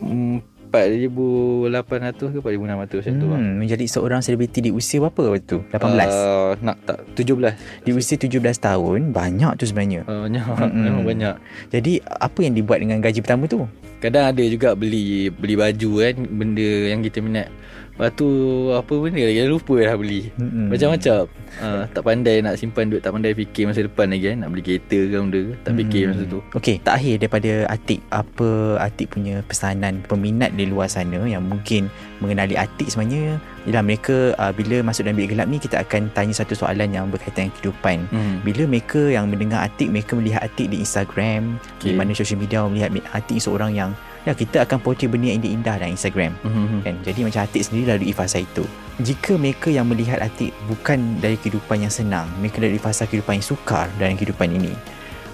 mm, 0.00 0.36
4,800 0.74 2.34
ke 2.34 2.38
4,600 2.42 2.98
macam 2.98 3.12
tu 3.14 3.26
lah. 3.30 3.38
Hmm, 3.38 3.54
menjadi 3.62 3.84
seorang 3.86 4.20
selebriti 4.26 4.58
di 4.58 4.70
usia 4.74 4.98
berapa 4.98 5.38
waktu 5.38 5.46
tu? 5.46 5.58
18. 5.70 5.78
Uh, 6.10 6.52
nak 6.66 6.76
tak 6.82 6.98
17 7.14 7.86
di 7.86 7.90
usia 7.94 8.16
17 8.18 8.42
tahun, 8.58 9.14
banyak 9.14 9.52
tu 9.54 9.64
sebenarnya. 9.70 10.02
uh, 10.10 10.26
Banyak 10.26 10.44
Mm-mm. 10.44 10.82
Memang 10.82 11.04
banyak 11.06 11.34
Jadi, 11.70 12.02
apa 12.02 12.38
yang 12.42 12.58
dibuat 12.58 12.82
dengan 12.82 12.98
gaji 12.98 13.22
pertama 13.22 13.46
tu? 13.46 13.64
Kadang 14.04 14.24
ada 14.28 14.44
juga 14.44 14.76
beli 14.76 15.32
Beli 15.32 15.56
baju 15.56 15.90
kan 15.98 16.14
Benda 16.28 16.68
yang 16.92 17.00
kita 17.00 17.24
minat. 17.24 17.48
Lepas 17.94 18.10
tu 18.12 18.26
Apa 18.68 18.92
benda 19.00 19.22
lagi? 19.22 19.40
Dah 19.40 19.48
lupa 19.48 19.74
dah 19.80 19.96
beli. 19.96 20.28
Mm-mm. 20.36 20.66
Macam-macam. 20.68 21.20
Uh, 21.56 21.82
Tak 21.88 22.02
pandai 22.02 22.36
nak 22.42 22.60
simpan 22.60 22.90
duit 22.90 23.00
Tak 23.00 23.14
pandai 23.14 23.32
fikir 23.32 23.64
masa 23.64 23.80
depan 23.80 24.12
lagi 24.12 24.28
kan. 24.28 24.36
Nak 24.44 24.48
beli 24.50 24.62
kereta 24.62 24.98
ke 24.98 25.16
benda 25.16 25.40
ke 25.40 25.54
Tak 25.62 25.72
fikir 25.78 26.02
Hmm. 26.04 26.10
masa 26.12 26.22
tu. 26.28 26.38
Okey, 26.52 26.76
terakhir 26.82 27.14
daripada 27.16 27.52
Atik, 27.70 28.00
apa 28.10 28.48
Atik 28.76 29.08
punya 29.08 29.40
pesanan 29.46 30.04
peminat 30.04 30.52
di 30.52 30.66
luar 30.66 30.86
sana 30.86 31.24
yang 31.24 31.40
mungkin 31.40 31.88
mengenali 32.24 32.56
Atik 32.56 32.88
sebenarnya 32.88 33.36
ialah 33.68 33.84
mereka 33.84 34.32
uh, 34.40 34.52
bila 34.52 34.80
masuk 34.80 35.04
dalam 35.04 35.16
bilik 35.16 35.36
gelap 35.36 35.46
ni 35.48 35.60
kita 35.60 35.80
akan 35.84 36.08
tanya 36.16 36.32
satu 36.32 36.56
soalan 36.56 36.90
yang 36.92 37.08
berkaitan 37.12 37.48
dengan 37.48 37.54
kehidupan. 37.60 37.96
hmm. 38.08 38.36
Bila 38.44 38.62
mereka 38.64 39.00
yang 39.12 39.28
mendengar 39.28 39.64
Atik, 39.64 39.88
mereka 39.92 40.16
melihat 40.16 40.44
Atik 40.44 40.72
di 40.72 40.80
Instagram, 40.80 41.60
okay. 41.60 41.92
di 41.92 41.96
mana 41.96 42.16
social 42.16 42.40
media 42.40 42.64
melihat 42.64 42.92
Atik 43.12 43.40
seorang 43.40 43.76
yang 43.76 43.90
ya 44.24 44.32
kita 44.32 44.64
akan 44.64 44.80
portray 44.80 45.08
benda 45.08 45.28
yang 45.28 45.44
indah 45.44 45.76
dalam 45.76 45.92
Instagram. 45.92 46.32
Hmm. 46.44 46.80
Kan? 46.80 46.96
Jadi 47.04 47.20
macam 47.24 47.40
Atik 47.44 47.62
sendiri 47.64 47.84
lalui 47.92 48.12
fasa 48.16 48.40
itu. 48.40 48.64
Jika 49.00 49.36
mereka 49.36 49.68
yang 49.68 49.84
melihat 49.88 50.20
Atik 50.24 50.56
bukan 50.68 51.20
dari 51.20 51.36
kehidupan 51.36 51.84
yang 51.84 51.92
senang, 51.92 52.28
mereka 52.40 52.64
dari 52.64 52.80
fasa 52.80 53.04
kehidupan 53.04 53.40
yang 53.40 53.46
sukar 53.46 53.86
dalam 54.00 54.16
kehidupan 54.16 54.48
ini, 54.52 54.72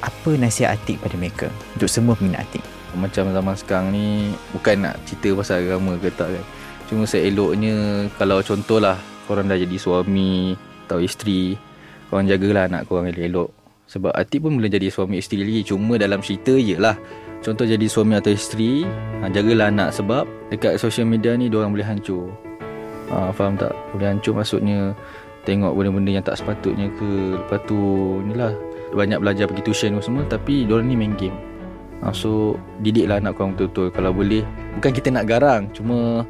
apa 0.03 0.31
nasihat 0.35 0.75
Atik 0.75 0.99
pada 1.03 1.15
mereka 1.19 1.47
untuk 1.79 1.91
semua 1.91 2.19
peminat 2.19 2.47
Atik? 2.47 2.65
Macam 2.91 3.31
zaman 3.31 3.55
sekarang 3.55 3.87
ni 3.95 4.35
Bukan 4.51 4.83
nak 4.83 4.99
cerita 5.07 5.31
pasal 5.39 5.63
agama 5.63 5.95
ke 5.95 6.11
tak 6.11 6.35
kan 6.35 6.45
Cuma 6.91 7.07
seeloknya 7.07 8.11
Kalau 8.19 8.43
contohlah 8.43 8.99
Korang 9.31 9.47
dah 9.47 9.55
jadi 9.55 9.79
suami 9.79 10.59
Atau 10.91 10.99
isteri 10.99 11.55
Korang 12.11 12.27
jagalah 12.27 12.67
anak 12.67 12.91
korang 12.91 13.07
elok-elok. 13.07 13.55
Sebab 13.87 14.11
Atik 14.11 14.43
pun 14.43 14.59
boleh 14.59 14.67
jadi 14.67 14.91
suami 14.91 15.23
isteri 15.23 15.47
lagi 15.47 15.71
Cuma 15.71 15.95
dalam 15.95 16.19
cerita 16.19 16.51
je 16.59 16.75
lah 16.75 16.99
Contoh 17.41 17.65
jadi 17.65 17.87
suami 17.87 18.19
atau 18.19 18.35
isteri 18.35 18.83
ha, 19.23 19.31
Jagalah 19.31 19.71
anak 19.71 19.95
Sebab 19.95 20.27
Dekat 20.51 20.83
social 20.83 21.07
media 21.07 21.39
ni 21.39 21.47
Diorang 21.47 21.71
boleh 21.71 21.87
hancur. 21.87 22.27
Ha, 23.15 23.31
Faham 23.31 23.55
tak? 23.55 23.71
Boleh 23.95 24.11
hancur 24.11 24.35
maksudnya 24.35 24.91
Tengok 25.47 25.73
benda-benda 25.73 26.11
yang 26.21 26.27
tak 26.27 26.43
sepatutnya 26.43 26.91
ke 26.99 27.39
Lepas 27.39 27.63
tu 27.71 27.79
Inilah 28.27 28.53
Banyak 28.91 29.23
belajar 29.23 29.47
pergi 29.47 29.63
tuition 29.63 30.03
semua 30.03 30.27
Tapi 30.27 30.67
diorang 30.67 30.91
ni 30.91 30.99
main 30.99 31.15
game. 31.15 31.35
Ha, 32.03 32.11
So 32.11 32.59
Didiklah 32.83 33.23
anak 33.23 33.39
korang 33.39 33.55
betul-betul. 33.55 33.89
Kalau 33.95 34.11
boleh 34.11 34.43
Bukan 34.79 34.91
kita 34.91 35.09
nak 35.15 35.25
garang 35.31 35.71
Cuma 35.73 36.27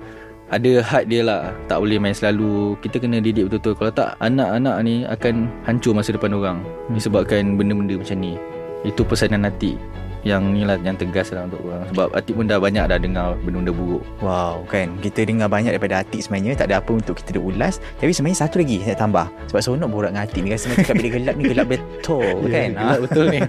ada 0.50 0.82
had 0.82 1.06
dia 1.06 1.22
lah 1.22 1.54
Tak 1.70 1.78
boleh 1.78 2.02
main 2.02 2.14
selalu. 2.14 2.74
Kita 2.82 2.98
kena 2.98 3.22
didik 3.22 3.46
betul-betul. 3.46 3.74
Kalau 3.78 3.92
tak 3.94 4.18
anak-anak 4.18 4.76
ni 4.82 5.06
akan 5.06 5.46
hancur 5.62 5.94
masa 5.94 6.10
depan 6.10 6.34
orang. 6.34 6.58
Hmm. 6.60 6.98
Disebabkan 6.98 7.54
benda-benda 7.54 7.94
macam 7.96 8.18
ni. 8.18 8.34
Itu 8.82 9.06
pesanan 9.06 9.46
hati 9.46 9.78
Yang 10.20 10.42
ni 10.52 10.62
lah 10.68 10.76
yang 10.84 11.00
tegas 11.00 11.32
lah 11.32 11.48
untuk 11.48 11.64
orang 11.64 11.88
Sebab 11.96 12.12
Atik 12.12 12.36
pun 12.36 12.44
dah 12.44 12.60
banyak 12.60 12.84
dah 12.92 13.00
dengar 13.00 13.40
benda-benda 13.40 13.72
buruk. 13.72 14.04
Wow 14.20 14.68
kan? 14.68 14.92
Kita 15.00 15.24
dengar 15.24 15.48
banyak 15.48 15.72
daripada 15.72 16.04
Atik 16.04 16.20
sebenarnya 16.20 16.60
Tak 16.60 16.68
ada 16.68 16.84
apa 16.84 16.92
untuk 16.92 17.16
kita 17.16 17.40
nak 17.40 17.44
ulas. 17.48 17.74
Tapi 17.96 18.12
sebenarnya 18.12 18.44
satu 18.44 18.60
lagi 18.60 18.84
Saya 18.84 18.96
tambah. 19.00 19.26
Sebab 19.48 19.60
seronok 19.64 19.88
borak 19.88 20.10
dengan 20.12 20.28
Atik 20.28 20.40
ni 20.44 20.48
Rasa 20.52 20.66
macam 20.76 20.94
bilik 21.00 21.12
gelap 21.16 21.34
ni 21.40 21.44
Gelap 21.48 21.66
betul 21.72 22.36
kan? 22.54 22.68
Gelap 22.76 23.00
betul 23.00 23.24
ni. 23.32 23.40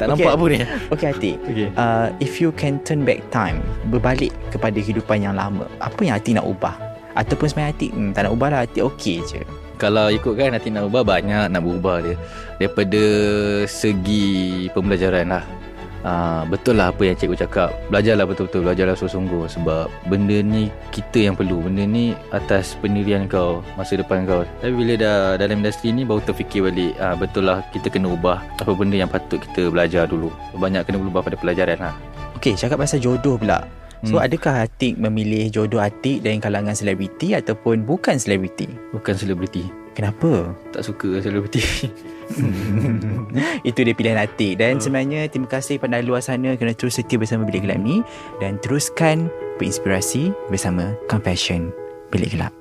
Tak 0.00 0.04
Okey. 0.04 0.12
nampak 0.12 0.32
apa 0.36 0.44
ni. 0.44 0.58
Okay 0.92 1.06
Atik. 1.08 1.36
Okay. 1.48 1.68
uh, 1.80 2.06
If 2.20 2.32
you 2.44 2.52
can 2.52 2.76
turn 2.84 3.08
back 3.08 3.24
time 3.32 3.64
Berbalik 3.88 4.36
kepada 4.52 4.76
kehidupan 4.76 5.24
yang 5.24 5.32
lama 5.32 5.64
Apa 5.80 6.04
yang 6.04 6.20
Atik 6.20 6.36
nak 6.36 6.44
ubah? 6.44 6.76
Ataupun 7.16 7.48
sebenarnya 7.48 7.72
Atik 7.72 7.90
hmm, 7.96 8.12
Tak 8.12 8.28
nak 8.28 8.32
ubah 8.36 8.48
lah 8.52 8.60
Atik 8.68 8.84
okey 8.84 9.24
je. 9.24 9.40
Kalau 9.80 10.12
ikutkan 10.12 10.52
Hati 10.52 10.68
nak 10.68 10.92
ubah 10.92 11.08
Banyak 11.08 11.48
nak 11.48 11.64
berubah 11.64 12.04
dia. 12.04 12.20
Daripada 12.60 13.00
Segi 13.64 14.68
Pembelajaran 14.76 15.32
lah 15.32 15.59
Uh, 16.00 16.48
betul 16.48 16.80
lah 16.80 16.88
apa 16.88 17.04
yang 17.04 17.12
cikgu 17.12 17.44
cakap. 17.44 17.68
Belajarlah 17.92 18.24
betul-betul 18.24 18.64
Belajarlah 18.64 18.96
sungguh-sungguh. 18.96 19.44
Sebab 19.52 19.84
benda 20.08 20.40
ni 20.40 20.72
Kita 20.88 21.28
yang 21.28 21.36
perlu. 21.36 21.60
Benda 21.60 21.84
ni 21.84 22.16
Atas 22.32 22.72
pendirian 22.80 23.28
kau 23.28 23.60
Masa 23.76 24.00
depan 24.00 24.24
kau. 24.24 24.48
Tapi 24.64 24.72
bila 24.72 24.96
dah 24.96 25.18
Dalam 25.36 25.60
industri 25.60 25.92
ni 25.92 26.08
Baru 26.08 26.24
terfikir 26.24 26.64
balik. 26.64 26.96
Uh, 26.96 27.16
Betul 27.20 27.52
lah 27.52 27.60
Kita 27.68 27.92
kena 27.92 28.12
ubah 28.16 28.40
Apa 28.56 28.72
benda 28.72 28.96
yang 28.96 29.12
patut 29.12 29.44
kita 29.44 29.68
belajar 29.68 30.08
dulu. 30.08 30.32
Banyak 30.56 30.88
kena 30.88 30.96
berubah 31.00 31.20
pada 31.20 31.36
pelajaran 31.36 31.76
lah. 31.80 31.94
Okay 32.40 32.56
cakap 32.56 32.80
pasal 32.80 33.04
jodoh 33.04 33.36
pula. 33.36 33.68
So 34.08 34.16
Hmm. 34.16 34.24
adakah 34.24 34.64
Atik 34.64 34.96
memilih 34.96 35.52
jodoh 35.52 35.84
Atik 35.84 36.24
dari 36.24 36.40
kalangan 36.40 36.72
selebriti 36.72 37.36
Ataupun 37.36 37.84
bukan 37.84 38.16
selebriti? 38.16 38.64
Bukan 38.96 39.12
selebriti 39.12 39.79
Kenapa? 40.00 40.56
Tak 40.72 40.80
suka 40.80 41.20
selebriti 41.20 41.60
Itu 43.68 43.84
dia 43.84 43.92
pilihan 43.92 44.16
Atik. 44.16 44.56
Dan 44.56 44.80
sebenarnya 44.80 45.28
terima 45.28 45.44
kasih 45.44 45.76
pada 45.76 46.00
luar 46.00 46.24
sana 46.24 46.56
Kerana 46.56 46.72
terus 46.72 46.96
setia 46.96 47.20
bersama 47.20 47.44
Bilik 47.44 47.68
Gelap 47.68 47.84
ni 47.84 48.00
Dan 48.40 48.56
teruskan 48.64 49.28
berinspirasi 49.60 50.32
bersama 50.48 50.96
Confession 51.04 51.68
Bilik 52.08 52.32
Gelap 52.32 52.59